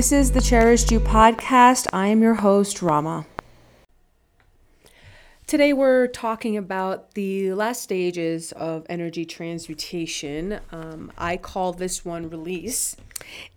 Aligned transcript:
This 0.00 0.12
is 0.12 0.30
the 0.30 0.40
Cherished 0.40 0.90
You 0.90 0.98
podcast. 0.98 1.86
I 1.92 2.06
am 2.06 2.22
your 2.22 2.32
host, 2.32 2.78
Rahma. 2.78 3.26
Today, 5.46 5.74
we're 5.74 6.06
talking 6.06 6.56
about 6.56 7.12
the 7.12 7.52
last 7.52 7.82
stages 7.82 8.52
of 8.52 8.86
energy 8.88 9.26
transmutation. 9.26 10.58
Um, 10.72 11.12
I 11.18 11.36
call 11.36 11.74
this 11.74 12.02
one 12.02 12.30
release, 12.30 12.96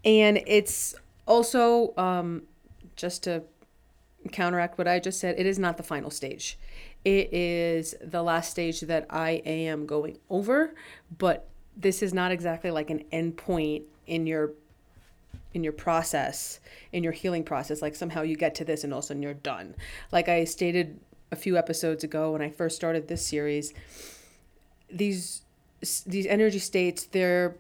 and 0.04 0.42
it's 0.46 0.96
also 1.26 1.94
um, 1.96 2.42
just 2.98 3.24
to 3.24 3.44
counteract 4.34 4.78
what 4.78 4.86
I 4.86 5.00
just 5.00 5.22
said, 5.22 5.36
it 5.38 5.46
is 5.46 5.58
not 5.58 5.78
the 5.78 5.84
final 5.84 6.12
stage. 6.12 6.60
It 7.06 7.34
is 7.34 7.96
the 8.02 8.22
last 8.22 8.52
stage 8.52 8.82
that 8.82 9.06
I 9.10 9.42
am 9.46 9.86
going 9.86 10.18
over, 10.30 10.76
but 11.18 11.48
this 11.78 12.04
is 12.04 12.14
not 12.14 12.34
exactly 12.34 12.70
like 12.70 12.90
an 12.90 13.06
end 13.14 13.38
point 13.38 13.84
in 14.08 14.28
your 14.28 14.52
in 15.54 15.64
your 15.64 15.74
process 15.74 16.60
in 16.92 17.04
your 17.04 17.14
healing 17.14 17.44
process 17.44 17.82
like 17.82 17.96
somehow 17.96 18.22
you 18.22 18.36
get 18.36 18.56
to 18.56 18.66
this 18.66 18.84
and 18.84 18.94
all 18.94 19.00
of 19.00 19.06
a 19.06 19.08
sudden 19.08 19.22
you're 19.22 19.34
done 19.34 19.76
like 20.12 20.28
i 20.28 20.44
stated 20.44 21.00
a 21.34 21.36
few 21.36 21.58
episodes 21.58 22.04
ago 22.04 22.32
when 22.32 22.42
I 22.42 22.50
first 22.50 22.78
started 22.78 23.10
this 23.10 23.28
series, 23.28 23.74
these 24.90 25.42
these 26.06 26.26
energy 26.28 26.60
states 26.60 27.04
they're 27.08 27.58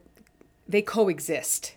they 0.65 0.81
coexist 0.81 1.75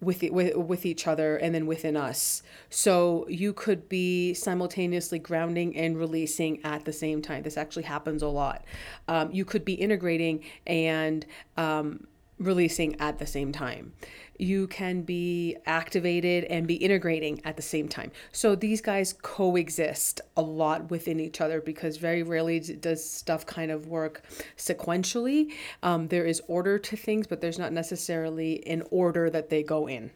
with, 0.00 0.20
with 0.32 0.56
with 0.56 0.84
each 0.84 1.06
other 1.06 1.36
and 1.36 1.54
then 1.54 1.66
within 1.66 1.96
us. 1.96 2.42
So 2.70 3.26
you 3.28 3.52
could 3.52 3.88
be 3.88 4.34
simultaneously 4.34 5.20
grounding 5.20 5.76
and 5.76 5.96
releasing 5.96 6.64
at 6.64 6.84
the 6.84 6.92
same 6.92 7.22
time. 7.22 7.42
This 7.42 7.56
actually 7.56 7.84
happens 7.84 8.22
a 8.22 8.28
lot. 8.28 8.64
Um, 9.06 9.30
you 9.30 9.44
could 9.44 9.64
be 9.64 9.74
integrating 9.74 10.42
and 10.66 11.24
um, 11.56 12.08
releasing 12.38 13.00
at 13.00 13.18
the 13.18 13.26
same 13.26 13.52
time 13.52 13.92
you 14.38 14.66
can 14.66 15.02
be 15.02 15.56
activated 15.66 16.44
and 16.44 16.66
be 16.66 16.74
integrating 16.74 17.40
at 17.44 17.56
the 17.56 17.62
same 17.62 17.88
time. 17.88 18.10
So 18.32 18.54
these 18.54 18.80
guys 18.80 19.14
coexist 19.22 20.20
a 20.36 20.42
lot 20.42 20.90
within 20.90 21.20
each 21.20 21.40
other 21.40 21.60
because 21.60 21.96
very 21.96 22.22
rarely 22.22 22.60
does 22.60 23.08
stuff 23.08 23.46
kind 23.46 23.70
of 23.70 23.86
work 23.86 24.22
sequentially. 24.56 25.52
Um, 25.82 26.08
there 26.08 26.24
is 26.24 26.42
order 26.48 26.78
to 26.78 26.96
things, 26.96 27.26
but 27.26 27.40
there's 27.40 27.58
not 27.58 27.72
necessarily 27.72 28.66
an 28.66 28.82
order 28.90 29.30
that 29.30 29.48
they 29.50 29.62
go 29.62 29.86
in. 29.86 30.10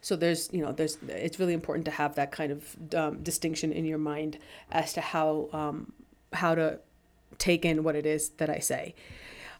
So 0.00 0.16
there's, 0.16 0.50
you 0.52 0.62
know, 0.62 0.70
there's. 0.70 0.98
It's 1.08 1.38
really 1.38 1.54
important 1.54 1.86
to 1.86 1.90
have 1.90 2.14
that 2.16 2.30
kind 2.30 2.52
of 2.52 2.94
um, 2.94 3.22
distinction 3.22 3.72
in 3.72 3.86
your 3.86 3.96
mind 3.96 4.38
as 4.70 4.92
to 4.94 5.00
how 5.00 5.48
um, 5.54 5.94
how 6.34 6.54
to 6.54 6.78
take 7.38 7.64
in 7.64 7.82
what 7.82 7.96
it 7.96 8.04
is 8.04 8.28
that 8.30 8.50
I 8.50 8.58
say. 8.58 8.94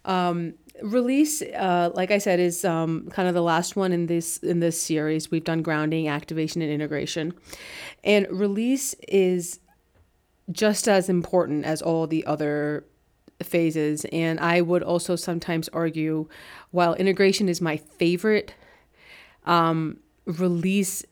Um, 0.05 0.55
release, 0.83 1.43
uh, 1.43 1.91
like 1.95 2.11
I 2.11 2.19
said, 2.19 2.41
is 2.41 2.65
um, 2.65 3.09
kind 3.11 3.29
of 3.29 3.35
the 3.35 3.43
last 3.43 3.77
one 3.77 3.93
in 3.93 4.07
this 4.07 4.39
in 4.39 4.61
this 4.61 4.81
series. 4.81 5.31
We've 5.31 5.45
done 5.45 5.63
grounding, 5.63 6.09
activation, 6.09 6.63
and 6.63 6.71
integration, 6.71 7.35
and 8.03 8.27
release 8.31 8.95
is 9.09 9.61
just 10.51 10.89
as 10.89 11.09
important 11.09 11.65
as 11.65 11.81
all 11.81 12.07
the 12.07 12.25
other 12.27 12.85
phases. 13.43 14.05
And 14.13 14.39
I 14.41 14.61
would 14.61 14.83
also 14.83 15.17
sometimes 15.17 15.69
argue, 15.71 16.29
while 16.71 16.95
integration 16.95 17.49
is 17.49 17.61
my 17.61 17.77
favorite, 17.77 18.55
um, 19.47 19.99
release 20.27 21.05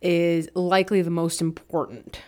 is 0.00 0.48
likely 0.54 1.02
the 1.02 1.10
most 1.10 1.40
important 1.40 2.20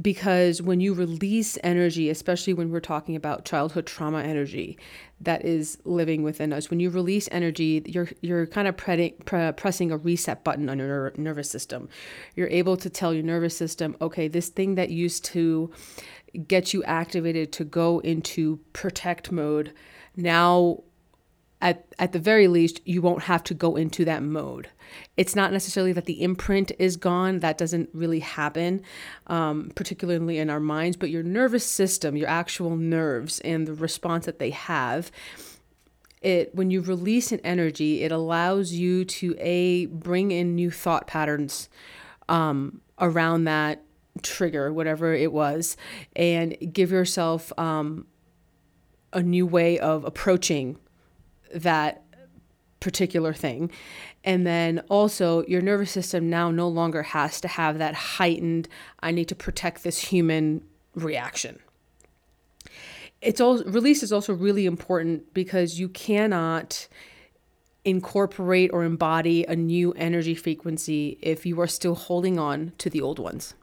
because 0.00 0.62
when 0.62 0.80
you 0.80 0.94
release 0.94 1.58
energy, 1.64 2.08
especially 2.08 2.54
when 2.54 2.70
we're 2.70 2.80
talking 2.80 3.16
about 3.16 3.44
childhood 3.44 3.86
trauma 3.86 4.22
energy 4.22 4.78
that 5.20 5.44
is 5.44 5.78
living 5.84 6.22
within 6.22 6.52
us, 6.52 6.70
when 6.70 6.78
you 6.78 6.88
release 6.88 7.28
energy, 7.32 7.82
you're 7.86 8.08
you're 8.20 8.46
kind 8.46 8.68
of 8.68 8.76
pre- 8.76 9.14
pre- 9.24 9.52
pressing 9.52 9.90
a 9.90 9.96
reset 9.96 10.44
button 10.44 10.68
on 10.68 10.78
your 10.78 10.86
ner- 10.86 11.12
nervous 11.16 11.50
system. 11.50 11.88
You're 12.36 12.48
able 12.48 12.76
to 12.76 12.88
tell 12.88 13.12
your 13.12 13.24
nervous 13.24 13.56
system, 13.56 13.96
okay, 14.00 14.28
this 14.28 14.48
thing 14.48 14.76
that 14.76 14.90
used 14.90 15.24
to 15.26 15.72
get 16.46 16.72
you 16.72 16.84
activated 16.84 17.52
to 17.52 17.64
go 17.64 17.98
into 18.00 18.60
protect 18.72 19.32
mode 19.32 19.72
now 20.16 20.82
at, 21.60 21.86
at 21.98 22.12
the 22.12 22.18
very 22.18 22.46
least, 22.46 22.80
you 22.84 23.02
won't 23.02 23.24
have 23.24 23.42
to 23.44 23.54
go 23.54 23.76
into 23.76 24.04
that 24.04 24.22
mode. 24.22 24.68
It's 25.16 25.34
not 25.34 25.52
necessarily 25.52 25.92
that 25.92 26.06
the 26.06 26.22
imprint 26.22 26.72
is 26.78 26.96
gone, 26.96 27.40
that 27.40 27.58
doesn't 27.58 27.90
really 27.92 28.20
happen, 28.20 28.82
um, 29.26 29.72
particularly 29.74 30.38
in 30.38 30.50
our 30.50 30.60
minds, 30.60 30.96
but 30.96 31.10
your 31.10 31.22
nervous 31.22 31.64
system, 31.66 32.16
your 32.16 32.28
actual 32.28 32.76
nerves, 32.76 33.40
and 33.40 33.66
the 33.66 33.74
response 33.74 34.26
that 34.26 34.38
they 34.38 34.50
have. 34.50 35.10
It 36.20 36.54
when 36.54 36.70
you 36.70 36.80
release 36.80 37.30
an 37.30 37.40
energy, 37.44 38.02
it 38.02 38.10
allows 38.10 38.72
you 38.72 39.04
to 39.04 39.36
a 39.38 39.86
bring 39.86 40.30
in 40.30 40.54
new 40.54 40.70
thought 40.70 41.06
patterns 41.06 41.68
um, 42.28 42.80
around 42.98 43.44
that 43.44 43.82
trigger, 44.22 44.72
whatever 44.72 45.14
it 45.14 45.32
was, 45.32 45.76
and 46.16 46.56
give 46.72 46.90
yourself 46.90 47.52
um, 47.56 48.06
a 49.12 49.22
new 49.22 49.46
way 49.46 49.78
of 49.78 50.04
approaching 50.04 50.76
that 51.54 52.02
particular 52.80 53.32
thing. 53.32 53.70
And 54.24 54.46
then 54.46 54.80
also, 54.88 55.44
your 55.46 55.60
nervous 55.60 55.90
system 55.90 56.30
now 56.30 56.50
no 56.50 56.68
longer 56.68 57.02
has 57.02 57.40
to 57.40 57.48
have 57.48 57.78
that 57.78 57.94
heightened, 57.94 58.68
I 59.00 59.10
need 59.10 59.28
to 59.28 59.34
protect 59.34 59.82
this 59.82 59.98
human 59.98 60.64
reaction. 60.94 61.58
It's 63.20 63.40
all 63.40 63.62
release 63.64 64.02
is 64.02 64.12
also 64.12 64.32
really 64.32 64.64
important 64.64 65.34
because 65.34 65.80
you 65.80 65.88
cannot 65.88 66.86
incorporate 67.84 68.70
or 68.72 68.84
embody 68.84 69.44
a 69.44 69.56
new 69.56 69.92
energy 69.92 70.34
frequency 70.34 71.18
if 71.20 71.44
you 71.46 71.60
are 71.60 71.66
still 71.66 71.94
holding 71.94 72.38
on 72.38 72.72
to 72.78 72.90
the 72.90 73.00
old 73.00 73.18
ones 73.18 73.54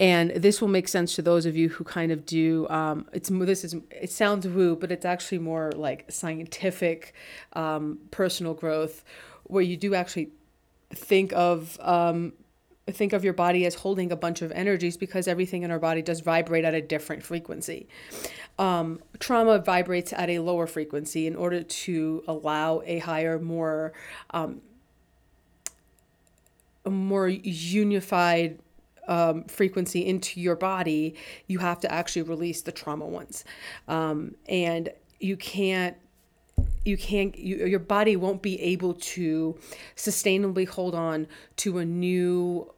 and 0.00 0.30
this 0.30 0.60
will 0.60 0.68
make 0.68 0.88
sense 0.88 1.14
to 1.14 1.22
those 1.22 1.46
of 1.46 1.56
you 1.56 1.68
who 1.68 1.84
kind 1.84 2.10
of 2.10 2.26
do 2.26 2.66
um, 2.68 3.06
it's 3.12 3.28
this 3.28 3.64
is 3.64 3.76
it 3.90 4.10
sounds 4.10 4.48
woo 4.48 4.74
but 4.74 4.90
it's 4.90 5.04
actually 5.04 5.38
more 5.38 5.70
like 5.76 6.10
scientific 6.10 7.14
um, 7.52 7.98
personal 8.10 8.54
growth 8.54 9.04
where 9.44 9.62
you 9.62 9.76
do 9.76 9.94
actually 9.94 10.30
think 10.92 11.32
of 11.34 11.78
um, 11.80 12.32
think 12.92 13.12
of 13.12 13.24
your 13.24 13.32
body 13.32 13.66
as 13.66 13.74
holding 13.74 14.10
a 14.10 14.16
bunch 14.16 14.42
of 14.42 14.50
energies 14.52 14.96
because 14.96 15.28
everything 15.28 15.62
in 15.62 15.70
our 15.70 15.78
body 15.78 16.02
does 16.02 16.20
vibrate 16.20 16.64
at 16.64 16.74
a 16.74 16.80
different 16.80 17.22
frequency. 17.22 17.88
Um, 18.58 19.00
trauma 19.18 19.58
vibrates 19.58 20.12
at 20.12 20.28
a 20.28 20.40
lower 20.40 20.66
frequency 20.66 21.26
in 21.26 21.36
order 21.36 21.62
to 21.62 22.24
allow 22.26 22.82
a 22.84 22.98
higher 22.98 23.38
more 23.38 23.92
um, 24.30 24.60
a 26.84 26.90
more 26.90 27.28
unified 27.28 28.58
um, 29.10 29.44
frequency 29.44 30.06
into 30.06 30.40
your 30.40 30.56
body, 30.56 31.16
you 31.48 31.58
have 31.58 31.80
to 31.80 31.92
actually 31.92 32.22
release 32.22 32.62
the 32.62 32.72
trauma 32.72 33.06
ones. 33.06 33.44
Um, 33.88 34.36
and 34.48 34.88
you 35.18 35.36
can't 35.36 35.96
you 36.84 36.96
can't 36.96 37.38
you, 37.38 37.66
your 37.66 37.80
body 37.80 38.16
won't 38.16 38.40
be 38.40 38.60
able 38.62 38.94
to 38.94 39.58
sustainably 39.96 40.66
hold 40.66 40.94
on 40.94 41.26
to 41.56 41.78
a 41.78 41.84
new 41.84 42.72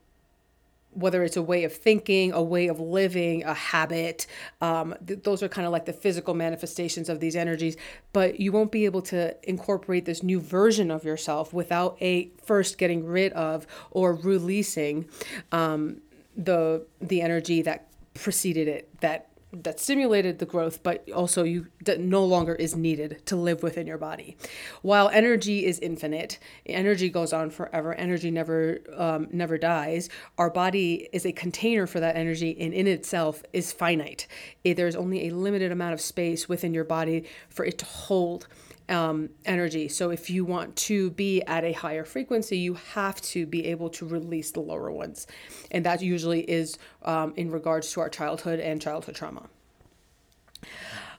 whether 0.94 1.24
it's 1.24 1.38
a 1.38 1.42
way 1.42 1.64
of 1.64 1.72
thinking, 1.72 2.32
a 2.32 2.42
way 2.42 2.68
of 2.68 2.78
living, 2.78 3.42
a 3.44 3.54
habit. 3.54 4.26
Um, 4.60 4.94
th- 5.06 5.22
those 5.22 5.42
are 5.42 5.48
kind 5.48 5.66
of 5.66 5.72
like 5.72 5.86
the 5.86 5.92
physical 5.92 6.34
manifestations 6.34 7.08
of 7.08 7.18
these 7.18 7.34
energies. 7.34 7.76
But 8.12 8.40
you 8.40 8.52
won't 8.52 8.70
be 8.70 8.84
able 8.84 9.02
to 9.02 9.34
incorporate 9.48 10.04
this 10.04 10.22
new 10.22 10.38
version 10.38 10.90
of 10.90 11.02
yourself 11.02 11.54
without 11.54 11.96
a 12.02 12.30
first 12.44 12.76
getting 12.76 13.06
rid 13.06 13.32
of 13.32 13.66
or 13.90 14.14
releasing 14.14 15.08
um, 15.50 16.02
the 16.36 16.86
the 17.00 17.20
energy 17.20 17.62
that 17.62 17.88
preceded 18.14 18.68
it 18.68 19.00
that 19.00 19.28
that 19.54 19.78
stimulated 19.78 20.38
the 20.38 20.46
growth 20.46 20.82
but 20.82 21.06
also 21.10 21.42
you 21.42 21.66
that 21.84 22.00
no 22.00 22.24
longer 22.24 22.54
is 22.54 22.74
needed 22.74 23.20
to 23.26 23.36
live 23.36 23.62
within 23.62 23.86
your 23.86 23.98
body. 23.98 24.36
While 24.80 25.10
energy 25.10 25.66
is 25.66 25.78
infinite 25.80 26.38
energy 26.64 27.10
goes 27.10 27.34
on 27.34 27.50
forever 27.50 27.92
energy 27.94 28.30
never 28.30 28.78
um, 28.96 29.28
never 29.30 29.58
dies 29.58 30.08
our 30.38 30.48
body 30.48 31.08
is 31.12 31.26
a 31.26 31.32
container 31.32 31.86
for 31.86 32.00
that 32.00 32.16
energy 32.16 32.56
and 32.58 32.72
in 32.72 32.86
itself 32.86 33.42
is 33.52 33.72
finite. 33.72 34.26
There's 34.64 34.96
only 34.96 35.28
a 35.28 35.34
limited 35.34 35.70
amount 35.70 35.92
of 35.92 36.00
space 36.00 36.48
within 36.48 36.72
your 36.72 36.84
body 36.84 37.24
for 37.50 37.66
it 37.66 37.76
to 37.78 37.84
hold 37.84 38.48
um, 38.88 39.30
energy. 39.44 39.88
So 39.88 40.10
if 40.10 40.30
you 40.30 40.44
want 40.44 40.76
to 40.76 41.10
be 41.10 41.42
at 41.42 41.64
a 41.64 41.72
higher 41.72 42.04
frequency, 42.04 42.58
you 42.58 42.74
have 42.74 43.20
to 43.22 43.46
be 43.46 43.66
able 43.66 43.90
to 43.90 44.06
release 44.06 44.50
the 44.50 44.60
lower 44.60 44.90
ones. 44.90 45.26
And 45.70 45.84
that 45.86 46.02
usually 46.02 46.40
is 46.42 46.78
um, 47.02 47.32
in 47.36 47.50
regards 47.50 47.92
to 47.92 48.00
our 48.00 48.08
childhood 48.08 48.60
and 48.60 48.80
childhood 48.80 49.14
trauma. 49.14 49.48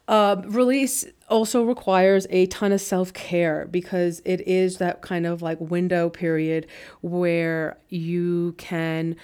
Uh, 0.08 0.42
release 0.46 1.06
also 1.30 1.64
requires 1.64 2.28
a 2.30 2.46
ton 2.48 2.74
of 2.74 2.82
self 2.82 3.14
care 3.14 3.66
because 3.72 4.22
it 4.26 4.42
is 4.42 4.78
that 4.78 5.02
kind 5.02 5.26
of 5.26 5.42
like 5.42 5.60
window 5.62 6.10
period 6.10 6.68
where 7.02 7.78
you 7.88 8.54
can 8.58 9.16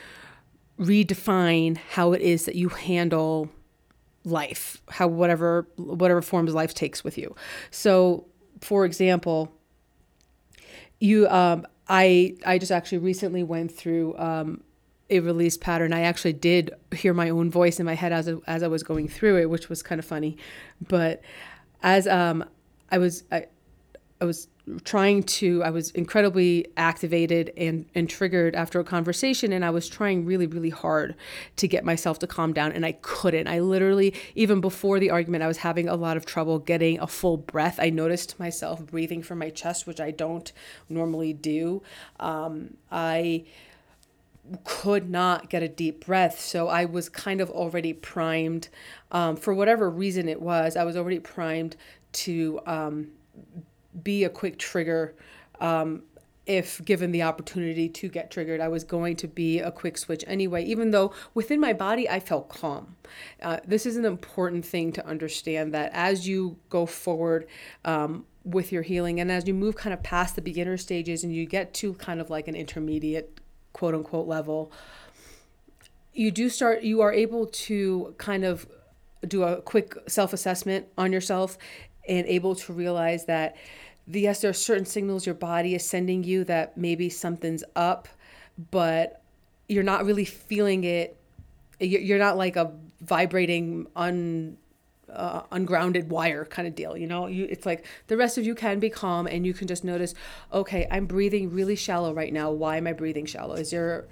redefine 0.80 1.75
how 1.75 2.13
it 2.13 2.21
is 2.21 2.45
that 2.45 2.56
you 2.56 2.69
handle 2.69 3.50
life 4.25 4.81
how 4.89 5.07
whatever 5.07 5.68
whatever 5.77 6.21
forms 6.21 6.54
life 6.54 6.74
takes 6.74 7.04
with 7.04 7.18
you 7.18 7.33
so 7.71 8.25
for 8.62 8.86
example 8.86 9.51
you 11.00 11.27
um 11.30 11.66
I 11.89 12.36
I 12.45 12.60
just 12.60 12.71
actually 12.71 13.00
recently 13.00 13.44
went 13.44 13.71
through 13.71 14.16
um, 14.18 14.63
a 15.10 15.19
release 15.19 15.57
pattern. 15.57 15.92
I 15.92 16.01
actually 16.01 16.33
did 16.33 16.71
hear 16.94 17.13
my 17.13 17.31
own 17.31 17.50
voice 17.50 17.80
in 17.80 17.86
my 17.86 17.95
head 17.95 18.13
as 18.13 18.30
as 18.45 18.62
I 18.62 18.68
was 18.68 18.83
going 18.83 19.07
through 19.07 19.38
it, 19.39 19.50
which 19.50 19.69
was 19.69 19.81
kind 19.81 19.98
of 19.98 20.06
funny. 20.06 20.38
But 20.88 21.21
as 21.81 22.07
um, 22.07 22.45
I 22.92 23.00
was 23.00 23.24
I, 23.31 23.48
I 24.21 24.25
was 24.25 24.48
trying 24.83 25.24
to 25.24 25.63
i 25.63 25.69
was 25.69 25.92
incredibly 25.92 26.68
activated 26.77 27.51
and, 27.57 27.86
and 27.95 28.10
triggered 28.10 28.56
after 28.56 28.80
a 28.80 28.83
conversation 28.83 29.51
and 29.51 29.66
i 29.66 29.69
was 29.69 29.88
trying 29.88 30.25
really 30.25 30.48
really 30.48 30.69
hard 30.69 31.16
to 31.56 31.68
get 31.68 31.83
myself 31.83 32.19
to 32.19 32.27
calm 32.27 32.54
down 32.54 32.71
and 32.71 32.86
i 32.86 32.92
couldn't. 33.01 33.48
I 33.48 33.60
literally 33.60 34.13
even 34.36 34.62
before 34.62 35.00
the 35.00 35.10
argument 35.10 35.44
i 35.44 35.48
was 35.48 35.57
having 35.57 35.89
a 35.89 35.95
lot 35.95 36.18
of 36.18 36.25
trouble 36.25 36.60
getting 36.60 37.00
a 37.00 37.07
full 37.07 37.38
breath. 37.38 37.80
I 37.80 37.89
noticed 37.89 38.39
myself 38.39 38.86
breathing 38.86 39.24
from 39.24 39.39
my 39.39 39.50
chest 39.50 39.88
which 39.88 40.00
i 40.00 40.12
don't 40.12 40.51
normally 40.88 41.33
do. 41.33 41.81
Um, 42.19 42.75
i 42.92 43.45
could 44.63 45.10
not 45.10 45.50
get 45.50 45.62
a 45.62 45.68
deep 45.68 46.06
breath 46.06 46.39
so 46.39 46.68
i 46.68 46.86
was 46.86 47.07
kind 47.07 47.39
of 47.39 47.50
already 47.51 47.94
primed 47.94 48.69
um, 49.12 49.36
for 49.36 49.54
whatever 49.54 49.89
reason 49.89 50.27
it 50.27 50.42
was 50.42 50.75
i 50.75 50.83
was 50.83 50.98
already 50.98 51.19
primed 51.19 51.75
to 52.12 52.60
um, 52.66 53.10
be 54.03 54.24
a 54.24 54.30
quick 54.30 54.57
trigger 54.57 55.15
um, 55.59 56.03
if 56.45 56.83
given 56.83 57.12
the 57.12 57.21
opportunity 57.21 57.88
to 57.88 58.09
get 58.09 58.31
triggered. 58.31 58.59
I 58.59 58.68
was 58.68 58.83
going 58.83 59.15
to 59.18 59.27
be 59.27 59.59
a 59.59 59.71
quick 59.71 59.97
switch 59.97 60.24
anyway, 60.25 60.63
even 60.65 60.91
though 60.91 61.13
within 61.33 61.59
my 61.59 61.74
body 61.74 62.09
I 62.09 62.19
felt 62.19 62.50
calm. 62.50 62.95
Uh, 63.41 63.57
this 63.68 63.86
is 63.86 63.97
an 63.97 64.06
important 64.06 64.65
thing 64.65 64.91
to 64.94 65.06
understand 65.06 65.74
that 65.74 65.91
as 65.94 66.27
you 66.27 66.57
go 66.69 66.86
forward, 66.86 67.47
um, 67.86 68.25
with 68.44 68.71
your 68.71 68.81
healing 68.81 69.19
and 69.19 69.31
as 69.31 69.47
you 69.47 69.53
move 69.53 69.75
kind 69.75 69.94
of 69.94 70.01
past 70.01 70.35
the 70.35 70.42
beginner 70.42 70.77
stages 70.77 71.24
and 71.24 71.33
you 71.33 71.45
get 71.45 71.74
to 71.74 71.94
kind 71.95 72.19
of 72.19 72.30
like 72.30 72.47
an 72.47 72.56
intermediate 72.56 73.39
quote 73.74 73.94
unquote 73.94 74.27
level 74.27 74.71
you 76.13 76.31
do 76.31 76.50
start 76.50 76.81
you 76.81 77.01
are 77.01 77.13
able 77.13 77.45
to 77.45 78.13
kind 78.18 78.44
of 78.44 78.68
do 79.27 79.44
a 79.44 79.62
quick 79.62 79.95
self-assessment 80.07 80.88
on 80.97 81.12
yourself 81.12 81.57
and 82.09 82.27
able 82.27 82.56
to 82.56 82.73
realize 82.73 83.25
that 83.25 83.56
yes, 84.11 84.41
there 84.41 84.50
are 84.50 84.53
certain 84.53 84.85
signals 84.85 85.25
your 85.25 85.35
body 85.35 85.75
is 85.75 85.85
sending 85.85 86.23
you 86.23 86.44
that 86.45 86.75
maybe 86.77 87.09
something's 87.09 87.63
up, 87.75 88.07
but 88.71 89.21
you're 89.67 89.83
not 89.83 90.06
really 90.06 90.25
feeling 90.25 90.83
it. 90.83 91.15
You're 91.79 92.19
not 92.19 92.38
like 92.38 92.56
a 92.56 92.73
vibrating 93.01 93.88
un 93.95 94.57
uh, 95.13 95.41
ungrounded 95.51 96.09
wire 96.09 96.45
kind 96.45 96.67
of 96.67 96.75
deal. 96.75 96.97
You 96.97 97.07
know, 97.07 97.27
you 97.27 97.47
it's 97.50 97.65
like 97.65 97.85
the 98.07 98.17
rest 98.17 98.38
of 98.38 98.45
you 98.45 98.56
can 98.56 98.79
be 98.79 98.89
calm 98.89 99.27
and 99.27 99.45
you 99.45 99.53
can 99.53 99.67
just 99.67 99.83
notice, 99.83 100.13
okay, 100.51 100.88
I'm 100.91 101.06
breathing 101.06 101.51
really 101.51 101.75
shallow 101.75 102.13
right 102.13 102.33
now. 102.33 102.51
Why 102.51 102.77
am 102.77 102.88
I 102.88 102.94
breathing 102.94 103.25
shallow? 103.25 103.56
Is 103.56 103.71
there 103.71 104.07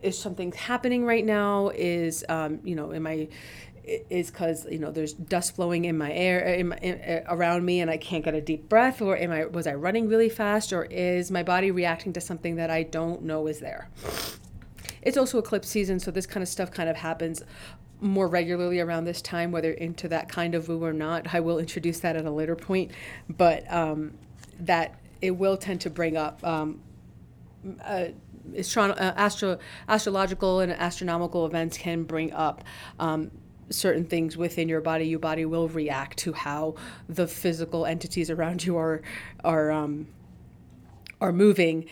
is 0.00 0.18
something 0.18 0.52
happening 0.52 1.04
right 1.04 1.24
now? 1.24 1.70
Is 1.74 2.24
um, 2.28 2.60
you 2.64 2.74
know, 2.74 2.92
am 2.92 3.06
I 3.06 3.28
is 3.84 4.30
because 4.30 4.66
you 4.70 4.78
know 4.78 4.90
there's 4.90 5.12
dust 5.12 5.54
flowing 5.54 5.84
in 5.84 5.98
my 5.98 6.12
air 6.12 6.40
in 6.40 6.68
my, 6.68 6.76
in, 6.78 6.94
uh, 7.00 7.24
around 7.28 7.64
me 7.64 7.80
and 7.80 7.90
I 7.90 7.96
can't 7.96 8.24
get 8.24 8.34
a 8.34 8.40
deep 8.40 8.68
breath 8.68 9.02
or 9.02 9.16
am 9.16 9.30
I 9.30 9.44
was 9.46 9.66
I 9.66 9.74
running 9.74 10.08
really 10.08 10.28
fast 10.28 10.72
or 10.72 10.84
is 10.84 11.30
my 11.30 11.42
body 11.42 11.70
reacting 11.70 12.12
to 12.14 12.20
something 12.20 12.56
that 12.56 12.70
I 12.70 12.82
don't 12.82 13.22
know 13.22 13.46
is 13.46 13.60
there? 13.60 13.88
It's 15.02 15.18
also 15.18 15.38
eclipse 15.38 15.68
season 15.68 16.00
so 16.00 16.10
this 16.10 16.26
kind 16.26 16.42
of 16.42 16.48
stuff 16.48 16.70
kind 16.70 16.88
of 16.88 16.96
happens 16.96 17.42
more 18.00 18.26
regularly 18.26 18.80
around 18.80 19.04
this 19.04 19.20
time 19.20 19.52
whether 19.52 19.70
into 19.70 20.08
that 20.08 20.28
kind 20.28 20.54
of 20.54 20.68
woo 20.68 20.82
or 20.82 20.92
not. 20.92 21.34
I 21.34 21.40
will 21.40 21.58
introduce 21.58 22.00
that 22.00 22.16
at 22.16 22.24
a 22.24 22.30
later 22.30 22.56
point 22.56 22.90
but 23.28 23.70
um, 23.72 24.14
that 24.60 24.98
it 25.20 25.32
will 25.32 25.56
tend 25.56 25.82
to 25.82 25.90
bring 25.90 26.16
up 26.16 26.42
um, 26.42 26.80
uh, 27.82 28.06
astro- 28.56 28.90
uh, 28.90 29.12
astro- 29.16 29.58
astrological 29.88 30.60
and 30.60 30.72
astronomical 30.72 31.44
events 31.46 31.76
can 31.76 32.04
bring 32.04 32.32
up 32.32 32.64
um, 32.98 33.30
certain 33.70 34.04
things 34.04 34.36
within 34.36 34.68
your 34.68 34.80
body, 34.80 35.06
your 35.06 35.18
body 35.18 35.44
will 35.44 35.68
react 35.68 36.18
to 36.18 36.32
how 36.32 36.74
the 37.08 37.26
physical 37.26 37.86
entities 37.86 38.30
around 38.30 38.64
you 38.64 38.76
are 38.76 39.02
are 39.44 39.70
um, 39.70 40.08
are 41.20 41.32
moving 41.32 41.86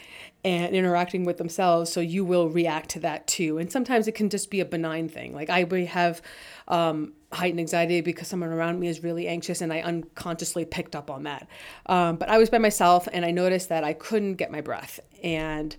and 0.45 0.75
interacting 0.75 1.25
with 1.25 1.39
themselves. 1.39 1.93
So 1.93 2.01
you 2.01 2.25
will 2.25 2.49
react 2.49 2.91
to 2.91 3.01
that 3.01 3.27
too. 3.27 3.59
And 3.59 3.71
sometimes 3.71 4.09
it 4.09 4.13
can 4.13 4.29
just 4.29 4.51
be 4.51 4.61
a 4.61 4.65
benign 4.65 5.09
thing. 5.09 5.35
Like 5.35 5.51
I 5.51 5.65
have 5.85 6.21
um, 6.69 7.13
heightened 7.33 7.61
anxiety 7.61 8.01
because 8.01 8.29
someone 8.29 8.51
around 8.51 8.81
me 8.81 8.89
is 8.89 9.03
really 9.03 9.29
anxious, 9.29 9.61
and 9.61 9.73
I 9.73 9.81
unconsciously 9.81 10.65
picked 10.65 10.97
up 10.97 11.11
on 11.11 11.25
that. 11.25 11.49
Um, 11.87 12.17
but 12.17 12.29
I 12.29 12.39
was 12.39 12.51
by 12.51 12.59
myself, 12.59 13.09
and 13.13 13.25
I 13.25 13.31
noticed 13.31 13.69
that 13.69 13.85
I 13.85 13.93
couldn't 13.93 14.35
get 14.35 14.51
my 14.51 14.61
breath 14.61 15.01
and. 15.23 15.77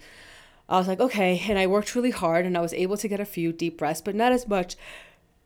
I 0.69 0.77
was 0.77 0.87
like, 0.87 1.01
okay. 1.01 1.43
And 1.49 1.59
I 1.59 1.67
worked 1.67 1.93
really 1.93 2.09
hard 2.09 2.45
and 2.45 2.57
I 2.57 2.61
was 2.61 2.73
able 2.73 2.95
to 2.95 3.07
get 3.09 3.19
a 3.19 3.25
few 3.25 3.51
deep 3.51 3.77
breaths, 3.77 3.99
but 4.01 4.15
not 4.15 4.31
as 4.31 4.47
much 4.47 4.77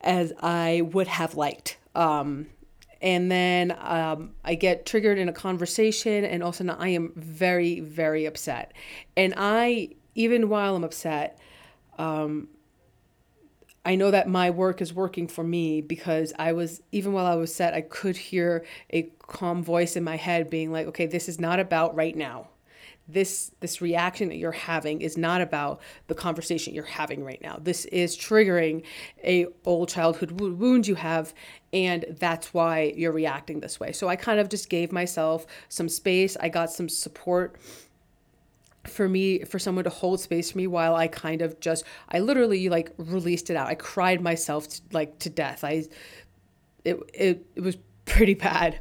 as 0.01 0.33
I 0.39 0.81
would 0.93 1.07
have 1.07 1.35
liked. 1.35 1.77
Um, 1.95 2.47
and 3.01 3.31
then 3.31 3.75
um, 3.79 4.31
I 4.43 4.55
get 4.55 4.85
triggered 4.85 5.17
in 5.17 5.29
a 5.29 5.33
conversation, 5.33 6.25
and 6.25 6.43
also 6.43 6.63
sudden 6.63 6.81
I 6.81 6.89
am 6.89 7.13
very, 7.15 7.79
very 7.79 8.25
upset. 8.25 8.73
And 9.15 9.33
I, 9.37 9.89
even 10.15 10.49
while 10.49 10.75
I'm 10.75 10.83
upset, 10.83 11.39
um, 11.97 12.47
I 13.85 13.95
know 13.95 14.11
that 14.11 14.27
my 14.27 14.49
work 14.49 14.81
is 14.81 14.93
working 14.93 15.27
for 15.27 15.43
me 15.43 15.81
because 15.81 16.33
I 16.37 16.51
was, 16.53 16.81
even 16.91 17.13
while 17.13 17.25
I 17.25 17.35
was 17.35 17.53
set, 17.53 17.73
I 17.73 17.81
could 17.81 18.17
hear 18.17 18.65
a 18.91 19.03
calm 19.27 19.63
voice 19.63 19.95
in 19.95 20.03
my 20.03 20.17
head 20.17 20.49
being 20.49 20.71
like, 20.71 20.87
okay, 20.87 21.05
this 21.05 21.29
is 21.29 21.39
not 21.39 21.59
about 21.59 21.95
right 21.95 22.15
now 22.15 22.49
this 23.07 23.51
this 23.61 23.81
reaction 23.81 24.27
that 24.29 24.37
you're 24.37 24.51
having 24.51 25.01
is 25.01 25.17
not 25.17 25.41
about 25.41 25.81
the 26.07 26.15
conversation 26.15 26.73
you're 26.73 26.83
having 26.83 27.23
right 27.23 27.41
now. 27.41 27.57
This 27.61 27.85
is 27.85 28.17
triggering 28.17 28.83
a 29.23 29.47
old 29.65 29.89
childhood 29.89 30.39
wound 30.39 30.87
you 30.87 30.95
have 30.95 31.33
and 31.71 32.05
that's 32.19 32.53
why 32.53 32.93
you're 32.95 33.11
reacting 33.11 33.59
this 33.59 33.79
way. 33.79 33.91
So 33.91 34.07
i 34.07 34.15
kind 34.15 34.39
of 34.39 34.49
just 34.49 34.69
gave 34.69 34.91
myself 34.91 35.45
some 35.69 35.87
space. 35.87 36.35
I 36.39 36.49
got 36.49 36.71
some 36.71 36.89
support 36.89 37.55
for 38.85 39.07
me 39.07 39.43
for 39.43 39.59
someone 39.59 39.83
to 39.83 39.89
hold 39.89 40.19
space 40.21 40.51
for 40.51 40.57
me 40.57 40.65
while 40.65 40.95
i 40.95 41.09
kind 41.09 41.41
of 41.41 41.59
just 41.59 41.83
i 42.07 42.19
literally 42.19 42.69
like 42.69 42.91
released 42.97 43.49
it 43.49 43.55
out. 43.55 43.67
I 43.67 43.75
cried 43.75 44.21
myself 44.21 44.67
to, 44.69 44.81
like 44.91 45.19
to 45.19 45.29
death. 45.29 45.63
I 45.63 45.85
it, 46.83 46.97
it 47.13 47.45
it 47.55 47.61
was 47.61 47.77
pretty 48.05 48.33
bad. 48.49 48.79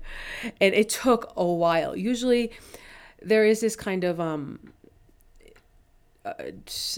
And 0.61 0.75
it 0.75 0.89
took 0.89 1.33
a 1.37 1.45
while. 1.45 1.97
Usually 1.97 2.53
there 3.23 3.45
is 3.45 3.61
this 3.61 3.77
kind 3.77 4.05
of 4.05 4.21
um 4.21 4.73
uh, 6.27 6.33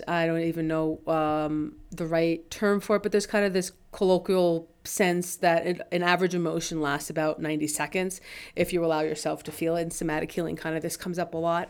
I 0.08 0.26
don't 0.26 0.40
even 0.40 0.68
know 0.68 1.00
um, 1.06 1.74
the 1.90 2.06
right 2.06 2.50
term 2.50 2.80
for 2.80 2.96
it, 2.96 3.02
but 3.02 3.12
there's 3.12 3.26
kind 3.26 3.44
of 3.44 3.52
this 3.52 3.72
colloquial 3.92 4.70
sense 4.84 5.36
that 5.36 5.86
an 5.92 6.02
average 6.02 6.34
emotion 6.34 6.80
lasts 6.80 7.10
about 7.10 7.40
90 7.40 7.66
seconds 7.66 8.22
if 8.56 8.72
you 8.72 8.82
allow 8.82 9.00
yourself 9.00 9.42
to 9.42 9.52
feel 9.52 9.76
it. 9.76 9.82
And 9.82 9.92
somatic 9.92 10.32
healing 10.32 10.56
kind 10.56 10.76
of 10.76 10.82
this 10.82 10.96
comes 10.96 11.18
up 11.18 11.34
a 11.34 11.36
lot. 11.36 11.68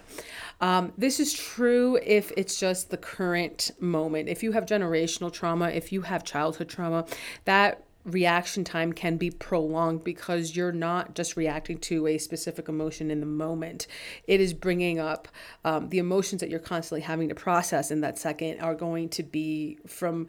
Um, 0.60 0.92
this 0.96 1.18
is 1.18 1.32
true 1.32 1.98
if 2.04 2.30
it's 2.36 2.60
just 2.60 2.90
the 2.90 2.96
current 2.96 3.72
moment. 3.80 4.28
If 4.28 4.44
you 4.44 4.52
have 4.52 4.64
generational 4.64 5.32
trauma, 5.32 5.70
if 5.70 5.90
you 5.90 6.02
have 6.02 6.22
childhood 6.22 6.68
trauma, 6.68 7.06
that 7.44 7.82
reaction 8.08 8.64
time 8.64 8.92
can 8.92 9.16
be 9.16 9.30
prolonged 9.30 10.02
because 10.02 10.56
you're 10.56 10.72
not 10.72 11.14
just 11.14 11.36
reacting 11.36 11.78
to 11.78 12.06
a 12.06 12.18
specific 12.18 12.68
emotion 12.68 13.10
in 13.10 13.20
the 13.20 13.26
moment. 13.26 13.86
It 14.26 14.40
is 14.40 14.54
bringing 14.54 14.98
up 14.98 15.28
um, 15.64 15.88
the 15.90 15.98
emotions 15.98 16.40
that 16.40 16.50
you're 16.50 16.58
constantly 16.58 17.02
having 17.02 17.28
to 17.28 17.34
process 17.34 17.90
in 17.90 18.00
that 18.00 18.18
second 18.18 18.60
are 18.60 18.74
going 18.74 19.08
to 19.10 19.22
be 19.22 19.78
from 19.86 20.28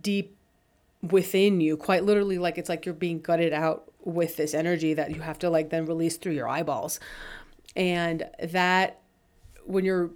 deep 0.00 0.36
within 1.02 1.60
you, 1.60 1.76
quite 1.76 2.04
literally, 2.04 2.38
like 2.38 2.58
it's 2.58 2.68
like 2.68 2.84
you're 2.84 2.94
being 2.94 3.20
gutted 3.20 3.52
out 3.52 3.90
with 4.04 4.36
this 4.36 4.54
energy 4.54 4.94
that 4.94 5.14
you 5.14 5.20
have 5.20 5.38
to 5.38 5.50
like 5.50 5.70
then 5.70 5.86
release 5.86 6.16
through 6.16 6.32
your 6.32 6.48
eyeballs. 6.48 6.98
And 7.76 8.28
that 8.42 9.00
when 9.64 9.84
you're 9.84 10.10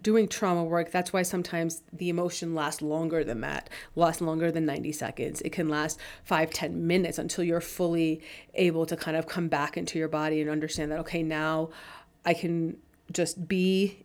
doing 0.00 0.28
trauma 0.28 0.64
work, 0.64 0.90
that's 0.90 1.12
why 1.12 1.22
sometimes 1.22 1.82
the 1.92 2.08
emotion 2.08 2.54
lasts 2.54 2.82
longer 2.82 3.24
than 3.24 3.40
that, 3.40 3.70
lasts 3.94 4.20
longer 4.20 4.50
than 4.50 4.66
90 4.66 4.92
seconds. 4.92 5.40
It 5.42 5.50
can 5.50 5.68
last 5.68 5.98
five, 6.24 6.50
10 6.50 6.86
minutes 6.86 7.18
until 7.18 7.44
you're 7.44 7.60
fully 7.60 8.20
able 8.54 8.86
to 8.86 8.96
kind 8.96 9.16
of 9.16 9.26
come 9.26 9.48
back 9.48 9.76
into 9.76 9.98
your 9.98 10.08
body 10.08 10.40
and 10.40 10.50
understand 10.50 10.92
that, 10.92 10.98
okay, 11.00 11.22
now 11.22 11.70
I 12.24 12.34
can 12.34 12.76
just 13.12 13.48
be 13.48 14.04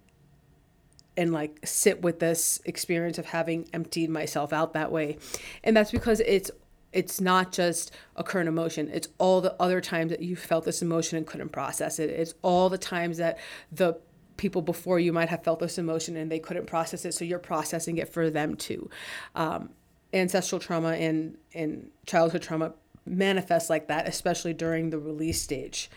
and 1.15 1.31
like 1.31 1.59
sit 1.63 2.01
with 2.01 2.19
this 2.19 2.61
experience 2.65 3.17
of 3.17 3.27
having 3.27 3.67
emptied 3.73 4.09
myself 4.09 4.51
out 4.53 4.73
that 4.73 4.91
way. 4.91 5.17
And 5.63 5.75
that's 5.75 5.91
because 5.91 6.21
it's 6.21 6.49
it's 6.91 7.19
not 7.19 7.51
just 7.51 7.91
a 8.15 8.23
current 8.23 8.47
emotion 8.47 8.87
it's 8.93 9.07
all 9.17 9.41
the 9.41 9.55
other 9.59 9.81
times 9.81 10.11
that 10.11 10.21
you 10.21 10.35
felt 10.35 10.63
this 10.63 10.79
emotion 10.79 11.17
and 11.17 11.25
couldn't 11.25 11.49
process 11.49 11.97
it 11.97 12.07
it's 12.11 12.35
all 12.43 12.69
the 12.69 12.77
times 12.77 13.17
that 13.17 13.39
the 13.71 13.99
people 14.37 14.61
before 14.61 14.99
you 14.99 15.13
might 15.13 15.29
have 15.29 15.43
felt 15.43 15.59
this 15.59 15.77
emotion 15.77 16.17
and 16.17 16.31
they 16.31 16.39
couldn't 16.39 16.65
process 16.65 17.05
it 17.05 17.13
so 17.13 17.25
you're 17.25 17.39
processing 17.39 17.97
it 17.97 18.09
for 18.09 18.29
them 18.29 18.55
too. 18.55 18.89
Um, 19.35 19.69
ancestral 20.13 20.59
trauma 20.59 20.93
and, 20.93 21.37
and 21.53 21.89
childhood 22.05 22.41
trauma 22.41 22.73
manifests 23.05 23.69
like 23.69 23.87
that 23.87 24.07
especially 24.07 24.53
during 24.53 24.89
the 24.89 24.97
release 24.97 25.41
stage 25.41 25.89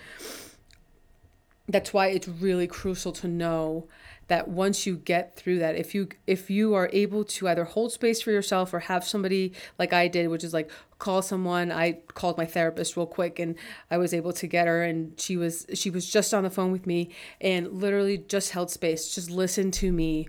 that's 1.69 1.93
why 1.93 2.09
it's 2.09 2.29
really 2.29 2.67
crucial 2.67 3.13
to 3.13 3.29
know 3.29 3.87
that 4.29 4.49
once 4.49 4.87
you 4.87 4.97
get 4.97 5.37
through 5.37 5.59
that 5.59 5.77
if 5.77 5.95
you 5.95 6.09
if 6.27 6.51
you 6.51 6.75
are 6.75 6.91
able 6.93 7.25
to 7.25 7.47
either 7.49 7.65
hold 7.65 7.93
space 7.93 8.21
for 8.21 8.33
yourself 8.33 8.75
or 8.75 8.81
have 8.81 9.05
somebody 9.05 9.53
like 9.79 9.93
I 9.93 10.09
did 10.09 10.29
which 10.29 10.43
is 10.43 10.53
like 10.53 10.71
call 10.99 11.23
someone. 11.23 11.71
I 11.71 11.99
called 12.15 12.39
my 12.39 12.47
therapist 12.47 12.97
real 12.97 13.07
quick 13.07 13.39
and 13.39 13.57
I 13.91 13.99
was 13.99 14.15
able 14.15 14.33
to 14.35 14.47
get 14.47 14.67
her 14.67 14.83
and 14.83 15.19
she 15.21 15.37
was 15.37 15.67
she 15.75 15.91
was 15.91 16.11
just 16.11 16.33
on 16.33 16.43
the 16.43 16.51
phone 16.51 16.73
with 16.73 16.87
me 16.87 17.11
and 17.41 17.73
literally 17.73 18.19
just 18.19 18.51
held 18.51 18.71
space. 18.71 19.15
Just 19.15 19.31
listened 19.31 19.75
to 19.75 19.93
me 19.93 20.29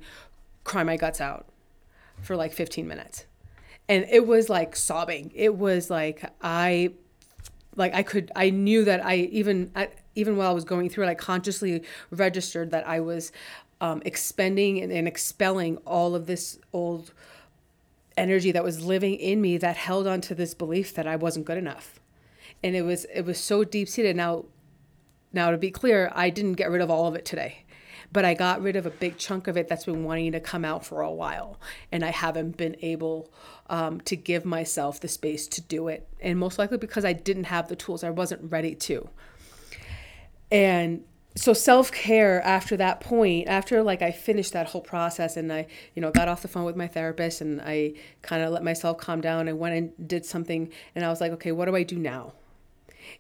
cry 0.64 0.84
my 0.84 0.98
guts 0.98 1.22
out 1.22 1.48
for 2.22 2.36
like 2.36 2.52
15 2.52 2.88
minutes. 2.88 3.26
And 3.88 4.06
it 4.12 4.28
was 4.28 4.50
like 4.50 4.76
sobbing. 4.76 5.32
It 5.34 5.56
was 5.56 5.90
like 5.90 6.30
I 6.42 6.94
like 7.76 7.94
I 7.94 8.04
could 8.04 8.32
I 8.36 8.50
knew 8.50 8.84
that 8.84 9.06
I 9.06 9.16
even 9.16 9.72
I, 9.76 9.90
even 10.18 10.36
while 10.36 10.50
I 10.50 10.54
was 10.54 10.66
going 10.66 10.90
through 10.90 11.06
it 11.06 11.10
I 11.10 11.16
consciously 11.16 11.84
registered 12.12 12.72
that 12.72 12.88
I 12.88 13.00
was 13.00 13.32
um, 13.80 14.02
expending 14.06 14.82
and, 14.82 14.92
and 14.92 15.08
expelling 15.08 15.78
all 15.86 16.16
of 16.16 16.26
this 16.26 16.60
old 16.74 17.14
energy 18.18 18.52
that 18.52 18.64
was 18.64 18.84
living 18.84 19.16
in 19.16 19.40
me 19.40 19.58
that 19.58 19.78
held 19.78 20.08
on 20.08 20.22
to 20.22 20.36
this 20.36 20.54
belief 20.54 20.94
that 20.96 21.08
I 21.08 21.16
wasn't 21.16 21.46
good 21.46 21.58
enough. 21.58 22.00
And 22.64 22.76
it 22.76 22.82
was 22.82 23.06
it 23.14 23.22
was 23.22 23.40
so 23.40 23.64
deep 23.64 23.88
seated. 23.88 24.16
Now 24.16 24.46
now 25.32 25.52
to 25.52 25.58
be 25.58 25.70
clear, 25.70 26.12
I 26.16 26.30
didn't 26.30 26.54
get 26.54 26.72
rid 26.72 26.82
of 26.82 26.90
all 26.90 27.08
of 27.08 27.16
it 27.16 27.26
today. 27.26 27.64
But 28.12 28.24
I 28.24 28.34
got 28.36 28.62
rid 28.62 28.78
of 28.78 28.86
a 28.86 28.90
big 28.90 29.18
chunk 29.18 29.48
of 29.48 29.58
it 29.58 29.68
that's 29.68 29.84
been 29.84 30.06
wanting 30.06 30.32
to 30.32 30.40
come 30.40 30.64
out 30.64 30.86
for 30.86 31.02
a 31.02 31.12
while. 31.12 31.60
And 31.92 32.06
I 32.06 32.12
haven't 32.12 32.56
been 32.56 32.78
able 32.82 33.30
um, 33.70 34.00
to 34.02 34.16
give 34.16 34.46
myself 34.46 35.02
the 35.02 35.10
space 35.10 35.46
to 35.50 35.62
do 35.62 35.90
it. 35.90 36.08
And 36.22 36.40
most 36.40 36.58
likely 36.58 36.78
because 36.78 37.04
I 37.04 37.12
didn't 37.12 37.46
have 37.46 37.68
the 37.68 37.76
tools, 37.76 38.06
I 38.06 38.10
wasn't 38.10 38.50
ready 38.50 38.76
to. 38.76 39.10
And 40.52 41.04
so 41.38 41.54
self-care 41.54 42.42
after 42.42 42.76
that 42.78 43.00
point 43.00 43.48
after 43.48 43.84
like 43.84 44.02
i 44.02 44.12
finished 44.12 44.54
that 44.54 44.68
whole 44.68 44.82
process 44.82 45.38
and 45.38 45.54
i 45.54 45.68
you 45.94 46.02
know 46.02 46.10
got 46.10 46.28
off 46.28 46.42
the 46.42 46.48
phone 46.48 46.64
with 46.64 46.76
my 46.76 46.88
therapist 46.88 47.42
and 47.42 47.62
i 47.62 47.94
kind 48.24 48.42
of 48.42 48.52
let 48.52 48.64
myself 48.64 48.98
calm 48.98 49.22
down 49.22 49.48
and 49.48 49.60
went 49.60 49.76
and 49.76 50.08
did 50.08 50.26
something 50.26 50.70
and 50.96 51.06
i 51.06 51.10
was 51.10 51.22
like 51.22 51.32
okay 51.32 51.52
what 51.52 51.66
do 51.66 51.76
i 51.76 51.84
do 51.84 51.98
now? 51.98 52.34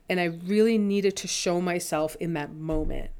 And 0.09 0.19
i 0.19 0.25
really 0.25 0.77
needed 0.77 1.15
to 1.17 1.27
show 1.27 1.61
myself 1.61 2.15
in 2.19 2.33
that 2.33 2.51
moment. 2.53 3.11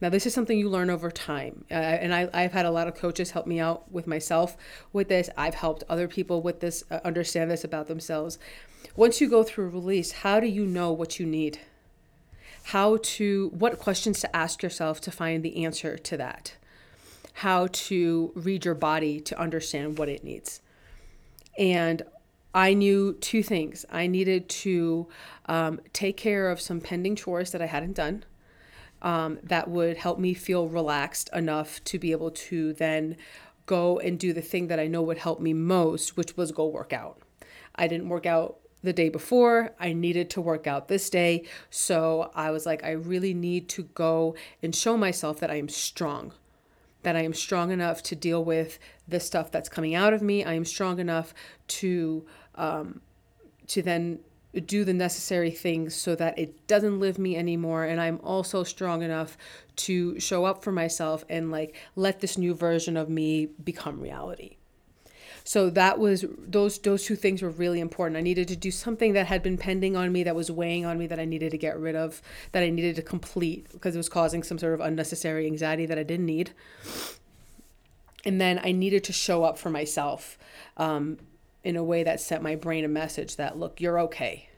Now 0.00 0.10
this 0.10 0.26
is 0.26 0.32
something 0.32 0.58
you 0.58 0.68
learn 0.68 0.90
over 0.90 1.10
time. 1.10 1.64
Uh, 1.70 1.74
and 1.74 2.14
I, 2.14 2.28
i've 2.32 2.52
had 2.52 2.66
a 2.66 2.70
lot 2.70 2.88
of 2.88 2.94
coaches 2.94 3.32
help 3.32 3.46
me 3.46 3.60
out 3.60 3.90
with 3.90 4.06
myself 4.06 4.56
with 4.92 5.08
this. 5.08 5.28
I've 5.36 5.54
helped 5.54 5.84
other 5.88 6.08
people 6.08 6.40
with 6.40 6.60
this 6.60 6.84
uh, 6.90 7.00
understand 7.04 7.50
this 7.50 7.64
about 7.64 7.88
themselves. 7.88 8.38
Once 8.94 9.20
you 9.20 9.28
go 9.28 9.42
through 9.42 9.68
release 9.68 10.12
how 10.12 10.40
do 10.40 10.46
you 10.46 10.64
know 10.64 10.92
what 10.92 11.18
you 11.18 11.26
need 11.26 11.58
how 12.70 12.98
to, 13.00 13.48
what 13.50 13.78
questions 13.78 14.18
to 14.18 14.36
ask 14.36 14.60
yourself 14.60 15.00
to 15.00 15.12
find 15.12 15.44
the 15.44 15.64
answer 15.64 15.96
to 15.96 16.16
that, 16.16 16.56
how 17.34 17.68
to 17.70 18.32
read 18.34 18.64
your 18.64 18.74
body 18.74 19.20
to 19.20 19.38
understand 19.38 19.96
what 19.96 20.08
it 20.08 20.24
needs. 20.24 20.60
And 21.56 22.02
I 22.52 22.74
knew 22.74 23.12
two 23.20 23.44
things. 23.44 23.86
I 23.88 24.08
needed 24.08 24.48
to 24.48 25.06
um, 25.46 25.80
take 25.92 26.16
care 26.16 26.50
of 26.50 26.60
some 26.60 26.80
pending 26.80 27.14
chores 27.14 27.52
that 27.52 27.62
I 27.62 27.66
hadn't 27.66 27.92
done. 27.92 28.24
Um, 29.00 29.38
that 29.44 29.68
would 29.68 29.98
help 29.98 30.18
me 30.18 30.34
feel 30.34 30.66
relaxed 30.66 31.30
enough 31.32 31.84
to 31.84 32.00
be 32.00 32.10
able 32.10 32.32
to 32.32 32.72
then 32.72 33.16
go 33.66 34.00
and 34.00 34.18
do 34.18 34.32
the 34.32 34.42
thing 34.42 34.66
that 34.66 34.80
I 34.80 34.88
know 34.88 35.02
would 35.02 35.18
help 35.18 35.38
me 35.38 35.52
most, 35.52 36.16
which 36.16 36.36
was 36.36 36.50
go 36.50 36.66
work 36.66 36.92
out. 36.92 37.20
I 37.76 37.86
didn't 37.86 38.08
work 38.08 38.26
out 38.26 38.58
the 38.86 38.92
day 38.92 39.10
before. 39.10 39.72
I 39.78 39.92
needed 39.92 40.30
to 40.30 40.40
work 40.40 40.66
out 40.66 40.88
this 40.88 41.10
day. 41.10 41.44
So 41.68 42.30
I 42.34 42.50
was 42.50 42.64
like, 42.64 42.82
I 42.82 42.92
really 42.92 43.34
need 43.34 43.68
to 43.70 43.82
go 43.82 44.34
and 44.62 44.74
show 44.74 44.96
myself 44.96 45.38
that 45.40 45.50
I 45.50 45.56
am 45.56 45.68
strong, 45.68 46.32
that 47.02 47.16
I 47.16 47.22
am 47.22 47.34
strong 47.34 47.70
enough 47.70 48.02
to 48.04 48.16
deal 48.16 48.42
with 48.42 48.78
the 49.06 49.20
stuff 49.20 49.50
that's 49.50 49.68
coming 49.68 49.94
out 49.94 50.14
of 50.14 50.22
me. 50.22 50.44
I 50.44 50.54
am 50.54 50.64
strong 50.64 50.98
enough 50.98 51.34
to, 51.68 52.24
um, 52.54 53.02
to 53.66 53.82
then 53.82 54.20
do 54.64 54.84
the 54.84 54.94
necessary 54.94 55.50
things 55.50 55.94
so 55.94 56.14
that 56.14 56.38
it 56.38 56.66
doesn't 56.66 56.98
live 56.98 57.18
me 57.18 57.36
anymore 57.36 57.84
and 57.84 58.00
i'm 58.00 58.18
also 58.22 58.64
strong 58.64 59.02
enough 59.02 59.36
to 59.74 60.18
show 60.18 60.46
up 60.46 60.64
for 60.64 60.72
myself 60.72 61.26
and 61.28 61.50
like 61.50 61.76
let 61.94 62.20
this 62.20 62.38
new 62.38 62.54
version 62.54 62.96
of 62.96 63.10
me 63.10 63.50
become 63.62 64.00
reality 64.00 64.55
so 65.46 65.70
that 65.70 66.00
was 66.00 66.24
those 66.36 66.78
those 66.78 67.04
two 67.04 67.14
things 67.14 67.40
were 67.40 67.50
really 67.50 67.78
important. 67.78 68.18
I 68.18 68.20
needed 68.20 68.48
to 68.48 68.56
do 68.56 68.72
something 68.72 69.12
that 69.12 69.28
had 69.28 69.44
been 69.44 69.56
pending 69.56 69.96
on 69.96 70.10
me 70.10 70.24
that 70.24 70.34
was 70.34 70.50
weighing 70.50 70.84
on 70.84 70.98
me 70.98 71.06
that 71.06 71.20
I 71.20 71.24
needed 71.24 71.52
to 71.52 71.58
get 71.58 71.78
rid 71.78 71.94
of, 71.94 72.20
that 72.50 72.64
I 72.64 72.70
needed 72.70 72.96
to 72.96 73.02
complete 73.02 73.70
because 73.70 73.94
it 73.94 73.98
was 73.98 74.08
causing 74.08 74.42
some 74.42 74.58
sort 74.58 74.74
of 74.74 74.80
unnecessary 74.80 75.46
anxiety 75.46 75.86
that 75.86 75.98
I 75.98 76.02
didn't 76.02 76.26
need. 76.26 76.50
And 78.24 78.40
then 78.40 78.60
I 78.64 78.72
needed 78.72 79.04
to 79.04 79.12
show 79.12 79.44
up 79.44 79.56
for 79.56 79.70
myself 79.70 80.36
um, 80.78 81.18
in 81.62 81.76
a 81.76 81.84
way 81.84 82.02
that 82.02 82.20
sent 82.20 82.42
my 82.42 82.56
brain 82.56 82.84
a 82.84 82.88
message 82.88 83.36
that 83.36 83.56
look, 83.56 83.80
you're 83.80 84.00
okay 84.00 84.48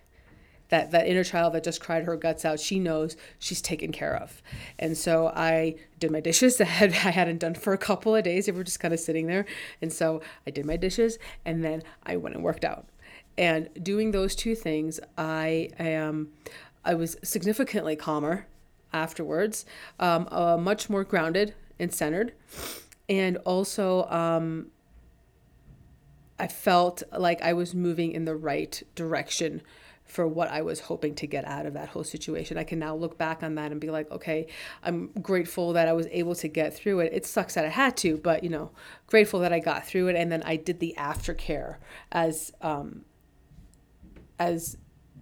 that 0.68 0.90
that 0.90 1.06
inner 1.06 1.24
child 1.24 1.52
that 1.54 1.64
just 1.64 1.80
cried 1.80 2.04
her 2.04 2.16
guts 2.16 2.44
out 2.44 2.60
she 2.60 2.78
knows 2.78 3.16
she's 3.38 3.60
taken 3.60 3.92
care 3.92 4.14
of. 4.16 4.42
And 4.78 4.96
so 4.96 5.28
i 5.34 5.74
did 5.98 6.10
my 6.10 6.20
dishes. 6.20 6.56
That 6.68 6.82
I 6.82 7.10
hadn't 7.10 7.38
done 7.38 7.54
for 7.54 7.72
a 7.72 7.78
couple 7.78 8.14
of 8.14 8.24
days. 8.24 8.46
They 8.46 8.52
were 8.52 8.64
just 8.64 8.80
kind 8.80 8.94
of 8.94 9.00
sitting 9.00 9.26
there. 9.26 9.46
And 9.80 9.92
so 9.92 10.20
i 10.46 10.50
did 10.50 10.66
my 10.66 10.76
dishes 10.76 11.18
and 11.44 11.64
then 11.64 11.82
i 12.04 12.16
went 12.16 12.34
and 12.34 12.44
worked 12.44 12.64
out. 12.64 12.86
And 13.36 13.68
doing 13.82 14.10
those 14.10 14.34
two 14.34 14.54
things 14.54 15.00
i 15.16 15.70
am 15.78 16.28
i 16.84 16.94
was 16.94 17.16
significantly 17.22 17.96
calmer 17.96 18.46
afterwards 18.92 19.66
um, 20.00 20.28
uh, 20.30 20.56
much 20.56 20.88
more 20.88 21.04
grounded 21.04 21.54
and 21.78 21.92
centered. 21.92 22.32
And 23.08 23.38
also 23.38 24.04
um, 24.04 24.66
i 26.38 26.46
felt 26.46 27.02
like 27.16 27.40
i 27.42 27.52
was 27.52 27.74
moving 27.74 28.12
in 28.12 28.24
the 28.24 28.36
right 28.36 28.82
direction 28.94 29.62
for 30.08 30.26
what 30.26 30.48
I 30.48 30.62
was 30.62 30.80
hoping 30.80 31.14
to 31.16 31.26
get 31.26 31.44
out 31.44 31.66
of 31.66 31.74
that 31.74 31.90
whole 31.90 32.02
situation. 32.02 32.56
I 32.56 32.64
can 32.64 32.78
now 32.78 32.94
look 32.94 33.18
back 33.18 33.42
on 33.42 33.54
that 33.56 33.70
and 33.70 33.80
be 33.80 33.90
like, 33.90 34.10
okay, 34.10 34.46
I'm 34.82 35.08
grateful 35.20 35.74
that 35.74 35.86
I 35.86 35.92
was 35.92 36.06
able 36.10 36.34
to 36.36 36.48
get 36.48 36.74
through 36.74 37.00
it. 37.00 37.12
It 37.12 37.26
sucks 37.26 37.54
that 37.54 37.66
I 37.66 37.68
had 37.68 37.96
to, 37.98 38.16
but 38.16 38.42
you 38.42 38.50
know, 38.50 38.70
grateful 39.06 39.40
that 39.40 39.52
I 39.52 39.60
got 39.60 39.86
through 39.86 40.08
it. 40.08 40.16
And 40.16 40.32
then 40.32 40.42
I 40.44 40.56
did 40.56 40.80
the 40.80 40.94
aftercare 40.98 41.76
as 42.10 42.52
um, 42.62 43.04
as 44.38 44.78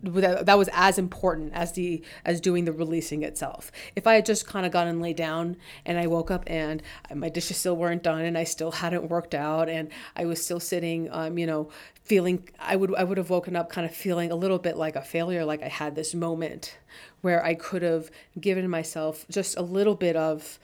that 0.06 0.58
was 0.58 0.68
as 0.72 0.98
important 0.98 1.52
as 1.54 1.72
the 1.72 2.02
as 2.24 2.40
doing 2.40 2.64
the 2.64 2.72
releasing 2.72 3.22
itself. 3.22 3.72
If 3.94 4.06
I 4.06 4.14
had 4.14 4.26
just 4.26 4.46
kind 4.46 4.64
of 4.64 4.72
gone 4.72 4.86
and 4.86 5.02
lay 5.02 5.12
down 5.12 5.56
and 5.84 5.98
I 5.98 6.06
woke 6.06 6.30
up 6.30 6.44
and 6.46 6.82
my 7.14 7.28
dishes 7.28 7.56
still 7.56 7.76
weren't 7.76 8.02
done 8.02 8.22
and 8.22 8.38
I 8.38 8.44
still 8.44 8.72
hadn't 8.72 9.08
worked 9.08 9.34
out 9.34 9.68
and 9.68 9.90
I 10.14 10.24
was 10.24 10.42
still 10.42 10.60
sitting, 10.60 11.08
um, 11.10 11.38
you 11.38 11.46
know, 11.46 11.70
feeling 12.04 12.48
I 12.58 12.76
would 12.76 12.94
I 12.94 13.04
would 13.04 13.18
have 13.18 13.30
woken 13.30 13.56
up 13.56 13.70
kind 13.70 13.86
of 13.86 13.94
feeling 13.94 14.30
a 14.30 14.36
little 14.36 14.58
bit 14.58 14.76
like 14.76 14.96
a 14.96 15.02
failure, 15.02 15.44
like 15.44 15.62
I 15.62 15.68
had 15.68 15.94
this 15.94 16.14
moment 16.14 16.78
where 17.20 17.44
I 17.44 17.54
could 17.54 17.82
have 17.82 18.10
given 18.40 18.68
myself 18.70 19.26
just 19.30 19.56
a 19.56 19.62
little 19.62 19.94
bit 19.94 20.16
of. 20.16 20.58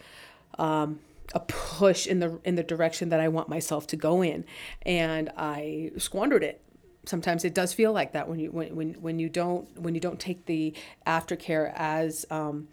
Um, 0.59 1.01
a 1.35 1.41
push 1.41 2.07
in 2.07 2.19
the 2.19 2.39
in 2.45 2.57
the 2.57 2.63
direction 2.63 3.09
that 3.09 3.19
I 3.19 3.29
want 3.29 3.49
myself 3.49 3.87
to 3.87 3.97
go 3.97 4.23
in 4.23 4.45
and 4.85 5.31
I 5.35 5.93
squandered 5.97 6.43
it 6.43 6.61
sometimes 7.05 7.45
it 7.45 7.55
does 7.55 7.73
feel 7.73 7.93
like 7.93 8.13
that 8.13 8.29
when 8.29 8.39
you 8.39 8.51
when 8.51 8.75
when, 8.75 8.95
when 8.95 9.19
you 9.19 9.29
don't 9.29 9.81
when 9.81 9.95
you 9.95 10.01
don't 10.01 10.21
take 10.21 10.47
the 10.47 10.75
aftercare 11.07 11.73
as 11.75 12.25
um, 12.31 12.69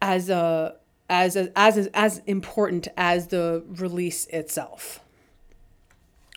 as 0.00 0.28
a 0.28 0.76
as 1.08 1.36
as 1.36 1.88
as 1.94 2.18
important 2.26 2.88
as 2.96 3.28
the 3.28 3.62
release 3.68 4.26
itself. 4.26 5.00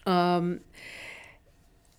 Um, 0.06 0.60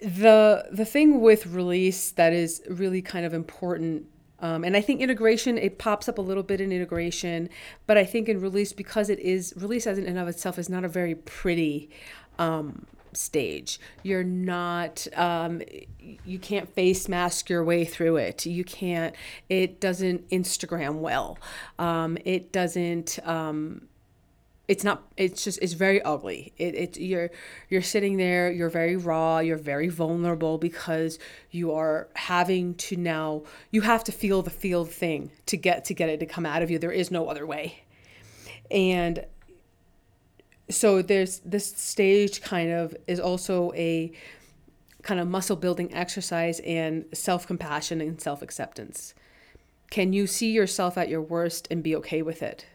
the 0.01 0.69
the 0.71 0.85
thing 0.85 1.21
with 1.21 1.47
release 1.47 2.11
that 2.13 2.33
is 2.33 2.63
really 2.69 3.03
kind 3.03 3.25
of 3.25 3.33
important 3.33 4.07
um, 4.39 4.65
and 4.65 4.77
I 4.77 4.83
think 4.83 5.01
integration, 5.01 5.57
it 5.57 5.79
pops 5.79 6.11
up 6.11 6.19
a 6.19 6.21
little 6.21 6.43
bit 6.43 6.61
in 6.61 6.71
integration, 6.71 7.49
but 7.87 7.97
I 7.97 8.05
think 8.05 8.29
in 8.29 8.39
release, 8.39 8.73
because 8.73 9.09
it 9.09 9.19
is, 9.21 9.55
release 9.57 9.87
as 9.87 9.97
in 9.97 10.05
and 10.07 10.19
of 10.19 10.29
itself 10.29 10.59
is 10.59 10.69
not 10.69 10.85
a 10.85 10.89
very 10.89 11.15
pretty 11.15 11.89
um, 12.39 12.87
stage. 13.17 13.81
You're 14.03 14.25
not, 14.25 15.07
um, 15.15 15.63
you 15.99 16.39
can't 16.39 16.69
face 16.75 17.09
mask 17.09 17.49
your 17.49 17.65
way 17.65 17.85
through 17.85 18.17
it. 18.17 18.47
You 18.47 18.65
can't, 18.65 19.15
it 19.49 19.81
doesn't 19.81 20.29
Instagram 20.31 20.97
well. 21.01 21.39
Um, 21.79 22.19
it 22.25 22.53
doesn't, 22.53 23.19
um, 23.25 23.89
it's 24.69 24.83
not 24.83 25.05
it's 25.17 25.45
just 25.45 25.59
it's 25.63 25.75
very 25.75 26.03
ugly 26.03 26.53
it, 26.59 26.97
you're 26.97 27.31
you're 27.69 27.83
sitting 27.83 28.17
there 28.17 28.51
you're 28.51 28.69
very 28.69 28.97
raw 28.97 29.39
you're 29.39 29.57
very 29.57 29.89
vulnerable 29.89 30.59
because 30.59 31.19
you 31.51 31.73
are 31.73 32.09
having 32.15 32.75
to 32.75 32.97
now 32.97 33.43
you 33.71 33.83
have 33.83 34.03
to 34.03 34.13
feel 34.13 34.43
the 34.43 34.51
feel 34.51 34.85
thing 34.85 35.31
to 35.47 35.57
get 35.57 35.85
to 35.85 35.95
get 35.95 36.09
it 36.09 36.21
to 36.21 36.27
come 36.27 36.45
out 36.45 36.63
of 36.63 36.71
you 36.71 36.79
there 36.79 36.91
is 36.91 37.11
no 37.11 37.29
other 37.29 37.47
way 37.47 37.83
and 38.71 39.25
so 40.69 41.03
there's 41.03 41.41
this 41.41 41.67
stage 41.77 42.43
kind 42.43 42.71
of 42.71 42.97
is 43.07 43.21
also 43.21 43.73
a 43.75 44.13
kind 45.03 45.21
of 45.21 45.29
muscle 45.29 45.57
building 45.57 45.93
exercise 45.95 46.61
and 46.61 47.05
self 47.13 47.47
compassion 47.47 48.01
and 48.01 48.21
self 48.21 48.43
acceptance. 48.43 49.15
Can 49.91 50.13
you 50.13 50.27
see 50.27 50.51
yourself 50.51 50.99
at 50.99 51.09
your 51.09 51.23
worst 51.23 51.69
and 51.71 51.83
be 51.83 51.95
okay 51.95 52.23
with 52.23 52.43
it? 52.43 52.67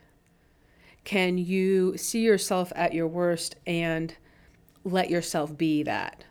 can 1.03 1.37
you 1.37 1.97
see 1.97 2.21
yourself 2.21 2.71
at 2.75 2.93
your 2.93 3.07
worst 3.07 3.55
and 3.65 4.15
let 4.83 5.09
yourself 5.09 5.57
be 5.57 5.83
that 5.83 6.23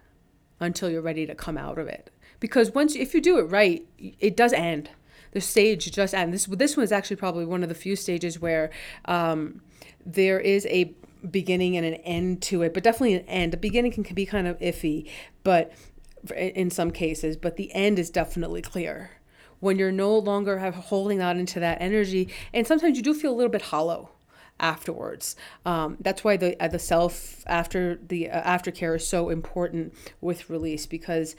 until 0.61 0.90
you're 0.90 1.02
ready 1.02 1.26
to 1.26 1.35
come 1.35 1.59
out 1.59 1.79
of 1.79 1.88
it? 1.88 2.11
Because 2.38 2.71
once, 2.73 2.95
if 2.95 3.12
you 3.12 3.21
do 3.21 3.38
it 3.38 3.45
right, 3.45 3.87
it 3.99 4.37
does 4.37 4.52
end. 4.52 4.90
The 5.33 5.40
stage 5.40 5.90
just 5.93 6.14
ends. 6.14 6.47
This 6.47 6.59
this 6.59 6.76
one 6.76 6.83
is 6.85 6.93
actually 6.93 7.17
probably 7.17 7.45
one 7.45 7.62
of 7.62 7.69
the 7.69 7.75
few 7.75 7.95
stages 7.95 8.40
where 8.40 8.71
um, 9.05 9.62
there 10.05 10.40
is 10.40 10.67
a 10.67 10.93
beginning 11.29 11.77
and 11.77 11.87
an 11.87 11.95
end 11.95 12.43
to 12.43 12.62
it, 12.62 12.75
but 12.75 12.83
definitely 12.83 13.15
an 13.15 13.27
end. 13.27 13.53
The 13.53 13.57
beginning 13.57 13.93
can, 13.93 14.05
can 14.05 14.15
be 14.15 14.27
kind 14.27 14.47
of 14.47 14.59
iffy, 14.59 15.09
but 15.43 15.73
in 16.37 16.71
some 16.71 16.91
cases, 16.91 17.37
but 17.37 17.57
the 17.57 17.73
end 17.73 17.99
is 17.99 18.11
definitely 18.11 18.62
clear 18.62 19.12
when 19.61 19.79
you're 19.79 19.93
no 19.93 20.17
longer 20.17 20.59
have 20.59 20.75
holding 20.75 21.21
out 21.21 21.37
into 21.37 21.61
that 21.61 21.81
energy, 21.81 22.29
and 22.53 22.67
sometimes 22.67 22.97
you 22.97 23.03
do 23.03 23.15
feel 23.15 23.33
a 23.33 23.37
little 23.37 23.50
bit 23.50 23.62
hollow 23.62 24.11
afterwards. 24.59 25.37
Um, 25.65 25.97
that's 26.00 26.25
why 26.25 26.37
the 26.37 26.61
uh, 26.62 26.69
the 26.69 26.79
self 26.79 27.45
after 27.47 27.99
the 28.09 28.31
uh, 28.31 28.43
aftercare 28.43 28.97
is 28.97 29.07
so 29.07 29.29
important 29.29 29.95
with 30.21 30.50
release 30.50 30.87
because 30.87 31.37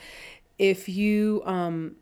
if 0.57 0.87
you 0.87 1.41
um, 1.45 1.95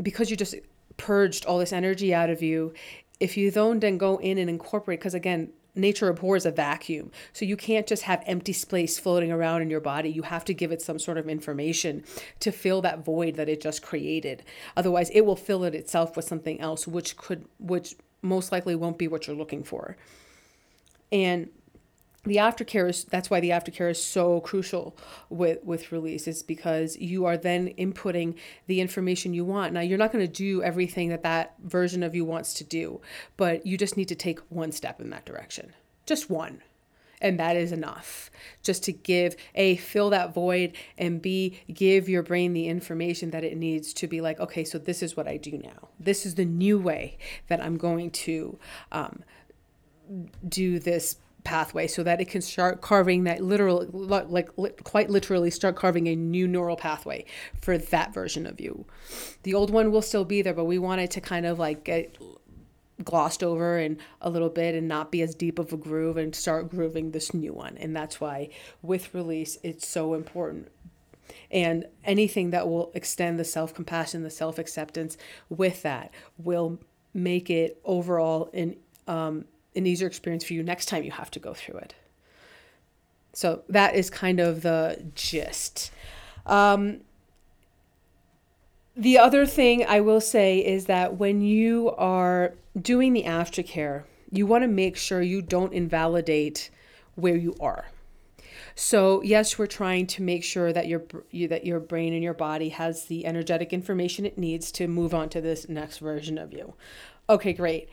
because 0.00 0.30
you 0.30 0.36
just 0.36 0.54
purged 0.96 1.46
all 1.46 1.58
this 1.58 1.72
energy 1.72 2.14
out 2.14 2.30
of 2.30 2.42
you, 2.42 2.72
if 3.20 3.36
you 3.36 3.50
don't 3.50 3.80
then 3.80 3.98
go 3.98 4.16
in 4.18 4.38
and 4.38 4.50
incorporate 4.50 5.00
because 5.00 5.14
again 5.14 5.50
nature 5.78 6.08
abhors 6.08 6.44
a 6.44 6.50
vacuum. 6.50 7.10
So 7.32 7.44
you 7.44 7.56
can't 7.56 7.86
just 7.86 8.02
have 8.02 8.22
empty 8.26 8.52
space 8.52 8.98
floating 8.98 9.32
around 9.32 9.62
in 9.62 9.70
your 9.70 9.80
body. 9.80 10.10
You 10.10 10.22
have 10.22 10.44
to 10.46 10.54
give 10.54 10.72
it 10.72 10.82
some 10.82 10.98
sort 10.98 11.18
of 11.18 11.28
information 11.28 12.04
to 12.40 12.50
fill 12.50 12.82
that 12.82 13.04
void 13.04 13.36
that 13.36 13.48
it 13.48 13.60
just 13.60 13.82
created. 13.82 14.42
Otherwise, 14.76 15.10
it 15.10 15.22
will 15.22 15.36
fill 15.36 15.64
it 15.64 15.74
itself 15.74 16.16
with 16.16 16.24
something 16.24 16.60
else 16.60 16.86
which 16.86 17.16
could 17.16 17.46
which 17.58 17.94
most 18.20 18.50
likely 18.52 18.74
won't 18.74 18.98
be 18.98 19.08
what 19.08 19.26
you're 19.26 19.36
looking 19.36 19.62
for. 19.62 19.96
And 21.12 21.48
the 22.28 22.36
aftercare 22.36 22.88
is 22.88 23.04
that's 23.04 23.30
why 23.30 23.40
the 23.40 23.50
aftercare 23.50 23.90
is 23.90 24.02
so 24.02 24.40
crucial 24.40 24.96
with 25.28 25.62
with 25.64 25.92
release 25.92 26.26
is 26.26 26.42
because 26.42 26.96
you 26.96 27.24
are 27.24 27.36
then 27.36 27.74
inputting 27.78 28.34
the 28.66 28.80
information 28.80 29.34
you 29.34 29.44
want. 29.44 29.72
Now 29.72 29.80
you're 29.80 29.98
not 29.98 30.12
going 30.12 30.26
to 30.26 30.32
do 30.32 30.62
everything 30.62 31.08
that 31.08 31.22
that 31.22 31.54
version 31.62 32.02
of 32.02 32.14
you 32.14 32.24
wants 32.24 32.54
to 32.54 32.64
do 32.64 33.00
but 33.36 33.66
you 33.66 33.76
just 33.76 33.96
need 33.96 34.08
to 34.08 34.14
take 34.14 34.40
one 34.48 34.72
step 34.72 35.00
in 35.00 35.10
that 35.10 35.24
direction. 35.24 35.74
Just 36.06 36.30
one. 36.30 36.62
And 37.20 37.40
that 37.40 37.56
is 37.56 37.72
enough. 37.72 38.30
Just 38.62 38.84
to 38.84 38.92
give 38.92 39.34
a 39.56 39.76
fill 39.76 40.10
that 40.10 40.32
void 40.32 40.76
and 40.96 41.20
b 41.20 41.60
give 41.72 42.08
your 42.08 42.22
brain 42.22 42.52
the 42.52 42.68
information 42.68 43.30
that 43.30 43.42
it 43.42 43.56
needs 43.56 43.92
to 43.94 44.06
be 44.06 44.20
like 44.20 44.38
okay 44.38 44.64
so 44.64 44.78
this 44.78 45.02
is 45.02 45.16
what 45.16 45.26
i 45.26 45.36
do 45.36 45.58
now. 45.58 45.88
This 45.98 46.24
is 46.24 46.36
the 46.36 46.44
new 46.44 46.78
way 46.78 47.18
that 47.48 47.60
i'm 47.60 47.76
going 47.76 48.10
to 48.10 48.58
um, 48.92 49.24
do 50.48 50.78
this 50.78 51.16
pathway 51.48 51.86
so 51.86 52.02
that 52.02 52.20
it 52.20 52.26
can 52.28 52.42
start 52.42 52.82
carving 52.82 53.24
that 53.24 53.40
literal 53.40 53.86
like 53.90 54.50
quite 54.84 55.08
literally 55.08 55.50
start 55.50 55.76
carving 55.76 56.06
a 56.06 56.14
new 56.14 56.46
neural 56.46 56.76
pathway 56.76 57.24
for 57.58 57.78
that 57.78 58.12
version 58.12 58.46
of 58.46 58.60
you. 58.60 58.84
The 59.44 59.54
old 59.54 59.70
one 59.70 59.90
will 59.90 60.02
still 60.02 60.26
be 60.26 60.42
there 60.42 60.52
but 60.52 60.66
we 60.66 60.78
want 60.78 61.00
it 61.00 61.10
to 61.12 61.22
kind 61.22 61.46
of 61.46 61.58
like 61.58 61.84
get 61.84 62.18
glossed 63.02 63.42
over 63.42 63.78
and 63.78 63.96
a 64.20 64.28
little 64.28 64.50
bit 64.50 64.74
and 64.74 64.86
not 64.86 65.10
be 65.10 65.22
as 65.22 65.34
deep 65.34 65.58
of 65.58 65.72
a 65.72 65.76
groove 65.78 66.18
and 66.18 66.34
start 66.34 66.68
grooving 66.68 67.12
this 67.12 67.32
new 67.32 67.54
one. 67.54 67.78
And 67.78 67.96
that's 67.96 68.20
why 68.20 68.50
with 68.82 69.14
release 69.14 69.56
it's 69.62 69.88
so 69.88 70.12
important. 70.12 70.68
And 71.50 71.86
anything 72.04 72.50
that 72.50 72.68
will 72.68 72.90
extend 72.92 73.38
the 73.38 73.44
self-compassion 73.44 74.22
the 74.22 74.30
self-acceptance 74.30 75.16
with 75.48 75.80
that 75.80 76.12
will 76.36 76.78
make 77.14 77.48
it 77.48 77.80
overall 77.84 78.50
an 78.52 78.76
um, 79.06 79.46
an 79.78 79.86
easier 79.86 80.08
experience 80.08 80.44
for 80.44 80.52
you 80.52 80.62
next 80.62 80.86
time 80.86 81.04
you 81.04 81.10
have 81.12 81.30
to 81.30 81.38
go 81.38 81.54
through 81.54 81.78
it. 81.78 81.94
So 83.32 83.62
that 83.68 83.94
is 83.94 84.10
kind 84.10 84.40
of 84.40 84.62
the 84.62 85.10
gist. 85.14 85.90
Um, 86.44 87.02
the 88.96 89.18
other 89.18 89.46
thing 89.46 89.86
I 89.86 90.00
will 90.00 90.20
say 90.20 90.58
is 90.58 90.86
that 90.86 91.18
when 91.18 91.40
you 91.40 91.90
are 91.96 92.54
doing 92.80 93.12
the 93.12 93.22
aftercare, 93.24 94.02
you 94.32 94.46
want 94.46 94.62
to 94.62 94.68
make 94.68 94.96
sure 94.96 95.22
you 95.22 95.40
don't 95.40 95.72
invalidate 95.72 96.70
where 97.14 97.36
you 97.36 97.54
are. 97.60 97.86
So 98.74 99.22
yes, 99.22 99.58
we're 99.58 99.66
trying 99.66 100.06
to 100.08 100.22
make 100.22 100.44
sure 100.44 100.72
that 100.72 100.88
your 100.88 101.04
you, 101.30 101.48
that 101.48 101.64
your 101.64 101.80
brain 101.80 102.12
and 102.12 102.22
your 102.22 102.34
body 102.34 102.70
has 102.70 103.04
the 103.04 103.26
energetic 103.26 103.72
information 103.72 104.26
it 104.26 104.38
needs 104.38 104.70
to 104.72 104.88
move 104.88 105.14
on 105.14 105.28
to 105.30 105.40
this 105.40 105.68
next 105.68 105.98
version 105.98 106.38
of 106.38 106.52
you. 106.52 106.74
Okay, 107.28 107.52
great 107.52 107.88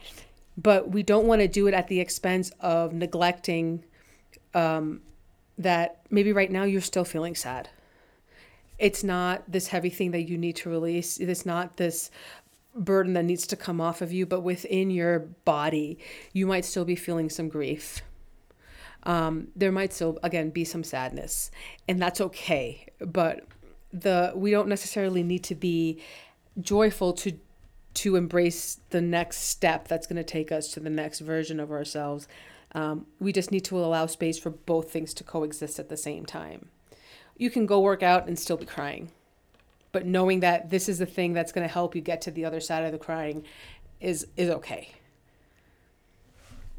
but 0.56 0.90
we 0.90 1.02
don't 1.02 1.26
want 1.26 1.42
to 1.42 1.48
do 1.48 1.66
it 1.66 1.74
at 1.74 1.88
the 1.88 2.00
expense 2.00 2.50
of 2.60 2.92
neglecting 2.92 3.84
um, 4.54 5.02
that 5.58 6.00
maybe 6.10 6.32
right 6.32 6.50
now 6.50 6.64
you're 6.64 6.80
still 6.80 7.04
feeling 7.04 7.34
sad. 7.34 7.68
It's 8.78 9.02
not 9.02 9.42
this 9.48 9.68
heavy 9.68 9.90
thing 9.90 10.10
that 10.10 10.28
you 10.28 10.36
need 10.36 10.56
to 10.56 10.70
release. 10.70 11.18
It's 11.18 11.46
not 11.46 11.76
this 11.76 12.10
burden 12.74 13.14
that 13.14 13.24
needs 13.24 13.46
to 13.48 13.56
come 13.56 13.80
off 13.80 14.02
of 14.02 14.12
you, 14.12 14.26
but 14.26 14.40
within 14.40 14.90
your 14.90 15.20
body, 15.20 15.98
you 16.32 16.46
might 16.46 16.64
still 16.64 16.84
be 16.84 16.96
feeling 16.96 17.30
some 17.30 17.48
grief. 17.48 18.02
Um, 19.04 19.48
there 19.54 19.72
might 19.72 19.92
still, 19.92 20.18
again, 20.22 20.50
be 20.50 20.64
some 20.64 20.84
sadness, 20.84 21.50
and 21.88 22.00
that's 22.02 22.20
okay. 22.20 22.86
But 22.98 23.46
the 23.92 24.32
we 24.34 24.50
don't 24.50 24.68
necessarily 24.68 25.22
need 25.22 25.44
to 25.44 25.54
be 25.54 26.02
joyful 26.60 27.12
to 27.12 27.38
to 27.96 28.16
embrace 28.16 28.80
the 28.90 29.00
next 29.00 29.38
step 29.38 29.88
that's 29.88 30.06
going 30.06 30.16
to 30.16 30.24
take 30.24 30.52
us 30.52 30.68
to 30.68 30.80
the 30.80 30.90
next 30.90 31.20
version 31.20 31.58
of 31.58 31.70
ourselves. 31.70 32.28
Um, 32.72 33.06
we 33.18 33.32
just 33.32 33.50
need 33.50 33.64
to 33.66 33.78
allow 33.78 34.06
space 34.06 34.38
for 34.38 34.50
both 34.50 34.90
things 34.90 35.14
to 35.14 35.24
coexist 35.24 35.78
at 35.78 35.88
the 35.88 35.96
same 35.96 36.26
time. 36.26 36.68
You 37.38 37.50
can 37.50 37.64
go 37.64 37.80
work 37.80 38.02
out 38.02 38.28
and 38.28 38.38
still 38.38 38.56
be 38.58 38.66
crying, 38.66 39.12
but 39.92 40.04
knowing 40.04 40.40
that 40.40 40.68
this 40.68 40.88
is 40.88 40.98
the 40.98 41.06
thing 41.06 41.32
that's 41.32 41.52
going 41.52 41.66
to 41.66 41.72
help 41.72 41.94
you 41.94 42.02
get 42.02 42.20
to 42.22 42.30
the 42.30 42.44
other 42.44 42.60
side 42.60 42.84
of 42.84 42.92
the 42.92 42.98
crying 42.98 43.44
is 44.00 44.26
is 44.36 44.50
okay. 44.50 44.92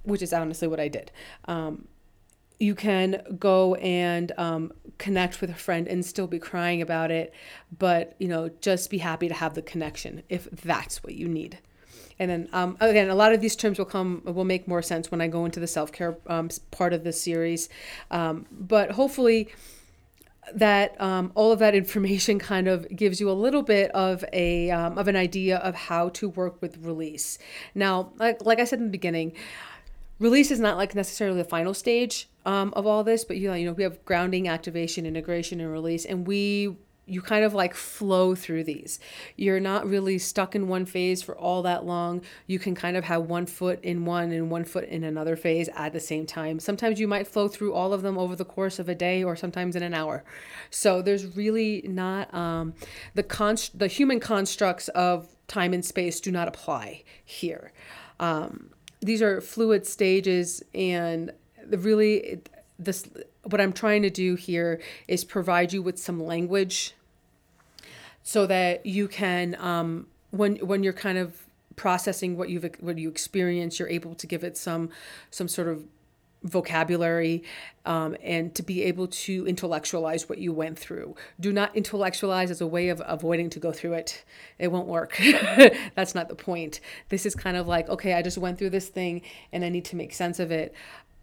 Which 0.04 0.22
is 0.22 0.34
honestly 0.34 0.68
what 0.68 0.80
I 0.80 0.88
did. 0.88 1.12
Um, 1.46 1.88
you 2.60 2.74
can 2.76 3.22
go 3.38 3.76
and 3.76 4.32
um, 4.38 4.72
connect 4.98 5.42
with 5.42 5.50
a 5.50 5.56
friend 5.56 5.88
and 5.88 6.06
still 6.06 6.28
be 6.28 6.40
crying 6.40 6.82
about 6.82 7.12
it 7.12 7.34
but 7.78 8.16
you 8.20 8.28
know 8.28 8.50
just 8.62 8.90
be 8.90 8.98
happy 8.98 9.28
to 9.28 9.34
have 9.34 9.54
the 9.54 9.62
connection 9.62 10.24
if 10.30 10.50
that's 10.52 11.04
what 11.04 11.14
you 11.14 11.28
need. 11.28 11.60
And 12.20 12.32
then 12.32 12.50
um, 12.52 12.78
again 12.80 13.10
a 13.10 13.16
lot 13.16 13.34
of 13.34 13.42
these 13.42 13.56
terms 13.56 13.78
will 13.78 13.86
come 13.86 14.22
will 14.26 14.46
make 14.46 14.68
more 14.68 14.82
sense 14.82 15.12
when 15.12 15.22
i 15.22 15.28
go 15.28 15.46
into 15.46 15.60
the 15.60 15.68
self-care 15.68 16.18
um, 16.28 16.50
part 16.72 16.94
of 16.94 17.04
this 17.04 17.22
series. 17.22 17.70
Um, 18.10 18.46
but 18.52 18.92
hopefully 18.92 19.50
that 20.54 21.00
um, 21.02 21.32
all 21.36 21.52
of 21.52 21.60
that 21.60 21.76
information 21.84 22.40
kind 22.40 22.68
of 22.68 22.88
gives 22.96 23.20
you 23.20 23.30
a 23.30 23.34
little 23.34 23.64
bit 23.64 23.92
of 23.92 24.26
a 24.34 24.72
um, 24.72 24.98
of 24.98 25.08
an 25.08 25.16
idea 25.16 25.58
of 25.58 25.76
how 25.76 26.10
to 26.10 26.30
work 26.30 26.60
with 26.62 26.78
release. 26.78 27.38
Now 27.76 28.14
like, 28.18 28.44
like 28.44 28.60
i 28.60 28.64
said 28.64 28.80
in 28.80 28.86
the 28.86 28.92
beginning 28.92 29.34
release 30.20 30.52
is 30.52 30.60
not 30.60 30.78
like 30.78 30.96
necessarily 30.96 31.38
the 31.38 31.48
final 31.48 31.74
stage 31.74 32.30
um, 32.46 32.74
of 32.76 32.86
all 32.86 33.04
this, 33.04 33.26
but 33.26 33.38
you 33.38 33.50
know, 33.50 33.56
you 33.56 33.66
know, 33.66 33.74
we 33.74 33.84
have 33.84 34.04
grounding, 34.06 34.48
activation, 34.48 35.06
integration, 35.06 35.60
and 35.60 35.72
release, 35.72 36.06
and 36.06 36.26
we 36.28 36.78
you 37.08 37.22
kind 37.22 37.46
of 37.46 37.54
like 37.54 37.74
flow 37.74 38.36
through 38.36 38.66
these. 38.66 39.00
You're 39.38 39.62
not 39.62 39.88
really 39.88 40.18
stuck 40.18 40.56
in 40.56 40.68
one 40.68 40.86
phase 40.86 41.22
for 41.22 41.38
all 41.38 41.62
that 41.64 41.86
long. 41.86 42.22
You 42.48 42.60
can 42.60 42.76
kind 42.76 42.98
of 42.98 43.06
have 43.06 43.24
one 43.24 43.46
foot 43.46 43.80
in 43.82 44.04
one 44.04 44.32
and 44.32 44.52
one 44.52 44.66
foot 44.66 44.84
in 44.90 45.06
another 45.06 45.38
phase 45.38 45.70
at 45.76 45.94
the 45.94 46.02
same 46.02 46.26
time. 46.26 46.60
Sometimes 46.60 47.00
you 47.00 47.08
might 47.08 47.26
flow 47.26 47.48
through 47.48 47.74
all 47.74 47.94
of 47.94 48.02
them 48.02 48.18
over 48.18 48.36
the 48.36 48.46
course 48.46 48.78
of 48.78 48.90
a 48.90 48.96
day 48.96 49.24
or 49.24 49.38
sometimes 49.38 49.76
in 49.76 49.84
an 49.84 49.94
hour. 49.94 50.26
So 50.70 51.02
there's 51.02 51.38
really 51.38 51.82
not 51.86 52.32
um, 52.34 52.74
the 53.16 53.24
const- 53.24 53.80
the 53.80 53.88
human 53.88 54.20
constructs 54.20 54.90
of 54.90 55.30
time 55.48 55.74
and 55.74 55.86
space 55.86 56.20
do 56.20 56.30
not 56.30 56.50
apply 56.50 57.04
here. 57.24 57.72
Um, 58.20 58.72
these 59.02 59.22
are 59.22 59.42
fluid 59.42 59.86
stages 59.86 60.64
and 60.74 61.32
really 61.68 62.42
this 62.80 63.08
what 63.44 63.62
i'm 63.62 63.74
trying 63.74 64.02
to 64.02 64.10
do 64.10 64.36
here 64.36 64.82
is 65.08 65.24
provide 65.24 65.74
you 65.74 65.82
with 65.82 65.98
some 66.00 66.24
language 66.24 66.94
so 68.24 68.46
that 68.46 68.86
you 68.86 69.08
can 69.08 69.56
um, 69.60 70.08
when 70.32 70.58
when 70.58 70.84
you're 70.84 70.94
kind 70.94 71.18
of 71.18 71.44
processing 71.76 72.36
what 72.36 72.50
you've 72.50 72.70
what 72.80 72.98
you 72.98 73.08
experience 73.08 73.80
you're 73.80 73.88
able 73.88 74.16
to 74.16 74.28
give 74.28 74.44
it 74.44 74.58
some 74.58 74.90
some 75.32 75.48
sort 75.48 75.68
of 75.68 75.86
vocabulary 76.44 77.44
um, 77.86 78.16
and 78.22 78.54
to 78.56 78.64
be 78.64 78.84
able 78.84 79.08
to 79.08 79.48
intellectualize 79.48 80.30
what 80.30 80.38
you 80.38 80.54
went 80.54 80.78
through. 80.78 81.16
Do 81.40 81.52
not 81.52 81.76
intellectualize 81.76 82.52
as 82.52 82.62
a 82.62 82.68
way 82.68 82.90
of 82.90 83.02
avoiding 83.06 83.50
to 83.52 83.60
go 83.60 83.72
through 83.72 83.94
it. 83.94 84.24
It 84.60 84.72
won't 84.72 84.88
work. 84.88 85.18
That's 85.96 86.14
not 86.14 86.30
the 86.30 86.36
point. 86.36 86.80
This 87.10 87.26
is 87.26 87.36
kind 87.36 87.58
of 87.58 87.68
like, 87.68 87.90
okay, 87.90 88.14
I 88.14 88.22
just 88.22 88.38
went 88.38 88.58
through 88.58 88.72
this 88.72 88.90
thing 88.90 89.22
and 89.52 89.64
I 89.66 89.70
need 89.70 89.86
to 89.86 89.96
make 89.96 90.14
sense 90.14 90.40
of 90.40 90.52
it. 90.52 90.74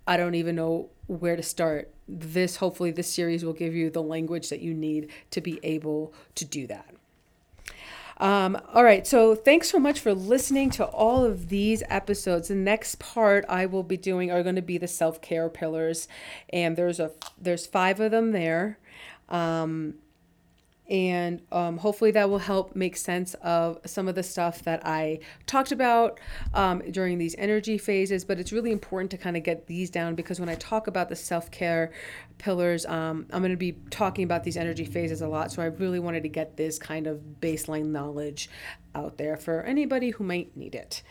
I 0.07 0.17
don't 0.17 0.35
even 0.35 0.57
know 0.57 0.91
where 1.07 1.37
to 1.37 1.43
start. 1.43 1.93
This, 2.07 2.57
hopefully, 2.57 2.91
this 2.91 3.13
series 3.13 3.45
will 3.45 3.55
give 3.55 3.75
you 3.75 3.89
the 3.89 4.03
language 4.03 4.51
that 4.51 4.61
you 4.61 4.75
need 4.75 5.11
to 5.31 5.41
be 5.41 5.59
able 5.63 6.13
to 6.35 6.45
do 6.45 6.67
that. 6.67 6.94
Um, 8.19 8.61
all 8.73 8.85
right, 8.85 9.07
so 9.07 9.35
thanks 9.35 9.71
so 9.71 9.79
much 9.79 9.99
for 9.99 10.15
listening 10.15 10.71
to 10.71 10.85
all 10.85 11.25
of 11.25 11.49
these 11.49 11.83
episodes. 11.89 12.49
The 12.49 12.55
next 12.55 12.99
part 12.99 13.45
I 13.49 13.67
will 13.67 13.83
be 13.83 13.97
doing 13.97 14.31
are 14.31 14.43
going 14.43 14.55
to 14.55 14.63
be 14.63 14.79
the 14.79 14.89
self 14.89 15.21
care 15.21 15.49
pillars, 15.49 16.07
and 16.51 16.77
there's 16.77 17.01
a 17.01 17.11
there's 17.41 17.67
five 17.67 18.01
of 18.01 18.13
them 18.13 18.33
there. 18.33 18.79
Um, 19.29 19.95
and 20.89 21.41
um, 21.51 21.79
hopefully 21.79 22.11
that 22.11 22.29
will 22.29 22.39
help 22.39 22.77
make 22.77 22.97
sense 22.97 23.35
of 23.43 23.79
some 23.87 24.07
of 24.07 24.15
the 24.15 24.23
stuff 24.23 24.63
that 24.65 24.87
I 24.87 25.21
talked 25.47 25.73
about 25.73 26.21
um, 26.53 26.83
during 26.91 27.17
these 27.17 27.35
energy 27.39 27.79
phases. 27.79 28.25
But 28.25 28.39
it's 28.39 28.53
really 28.53 28.71
important 28.71 29.11
to 29.13 29.17
kind 29.17 29.37
of 29.37 29.43
get 29.43 29.67
these 29.67 29.89
down 29.89 30.15
because 30.15 30.39
when 30.39 30.49
I 30.49 30.57
talk 30.57 30.87
about 30.87 31.09
the 31.09 31.17
self 31.17 31.51
care 31.51 31.91
pillars, 32.37 32.85
um, 32.85 33.27
I'm 33.31 33.41
going 33.41 33.51
to 33.51 33.57
be 33.57 33.77
talking 33.91 34.25
about 34.25 34.45
these 34.45 34.59
energy 34.59 34.85
phases 34.85 35.23
a 35.23 35.29
lot. 35.29 35.51
So 35.53 35.63
I 35.63 35.67
really 35.67 36.01
wanted 36.01 36.23
to 36.25 36.29
get 36.29 36.57
this 36.57 36.79
kind 36.79 37.07
of 37.07 37.21
baseline 37.41 37.87
knowledge 37.87 38.51
out 38.95 39.17
there 39.17 39.37
for 39.37 39.63
anybody 39.63 40.11
who 40.11 40.25
might 40.25 40.55
need 40.57 40.75
it. 40.75 41.03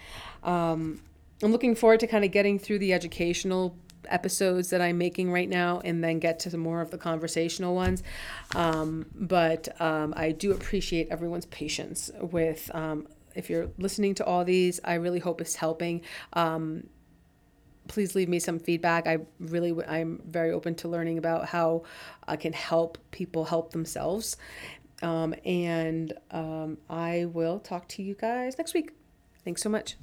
Um, 0.44 1.02
I'm 1.42 1.52
looking 1.52 1.76
forward 1.76 2.00
to 2.02 2.08
kind 2.08 2.24
of 2.24 2.32
getting 2.32 2.60
through 2.60 2.80
the 2.80 2.94
educational 2.94 3.76
episodes 4.10 4.70
that 4.70 4.82
I'm 4.82 4.98
making 4.98 5.32
right 5.32 5.50
now 5.50 5.82
and 5.84 6.04
then 6.04 6.20
get 6.20 6.40
to 6.42 6.50
some 6.50 6.60
more 6.60 6.82
of 6.82 6.92
the 6.92 6.98
conversational 6.98 7.76
ones. 7.76 8.04
Um, 8.56 9.06
but 9.14 9.80
um, 9.82 10.14
I 10.16 10.32
do 10.32 10.52
appreciate 10.52 11.08
everyone's 11.10 11.46
patience 11.46 12.12
with. 12.20 12.70
Um, 12.74 13.08
if 13.36 13.50
you're 13.50 13.70
listening 13.78 14.16
to 14.16 14.26
all 14.26 14.46
these, 14.46 14.80
I 14.84 14.96
really 14.96 15.20
hope 15.20 15.42
it's 15.42 15.56
helping. 15.56 16.02
Um, 16.34 16.88
please 17.88 18.16
leave 18.16 18.30
me 18.30 18.40
some 18.40 18.60
feedback. 18.60 19.08
I 19.08 19.20
really, 19.40 19.76
I'm 19.88 20.22
very 20.26 20.52
open 20.52 20.76
to 20.76 20.88
learning 20.88 21.18
about 21.18 21.48
how 21.48 21.84
I 22.28 22.36
can 22.36 22.54
help 22.54 22.98
people 23.12 23.46
help 23.46 23.72
themselves. 23.72 24.38
Um, 25.02 25.36
and 25.46 26.14
um, 26.32 26.78
I 26.90 27.26
will 27.26 27.60
talk 27.60 27.88
to 27.90 28.04
you 28.04 28.16
guys 28.16 28.58
next 28.58 28.74
week. 28.74 28.92
Thanks 29.44 29.62
so 29.62 29.70
much. 29.70 29.98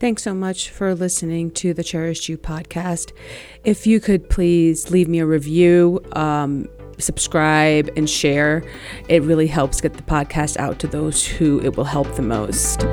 Thanks 0.00 0.22
so 0.22 0.32
much 0.32 0.70
for 0.70 0.94
listening 0.94 1.50
to 1.50 1.74
the 1.74 1.84
Cherished 1.84 2.26
You 2.30 2.38
podcast. 2.38 3.12
If 3.64 3.86
you 3.86 4.00
could 4.00 4.30
please 4.30 4.90
leave 4.90 5.08
me 5.08 5.18
a 5.18 5.26
review, 5.26 6.00
um, 6.12 6.68
subscribe, 6.96 7.90
and 7.98 8.08
share, 8.08 8.64
it 9.10 9.22
really 9.24 9.46
helps 9.46 9.82
get 9.82 9.92
the 9.92 10.02
podcast 10.02 10.56
out 10.56 10.78
to 10.78 10.86
those 10.86 11.26
who 11.26 11.60
it 11.60 11.76
will 11.76 11.84
help 11.84 12.14
the 12.14 12.22
most. 12.22 12.86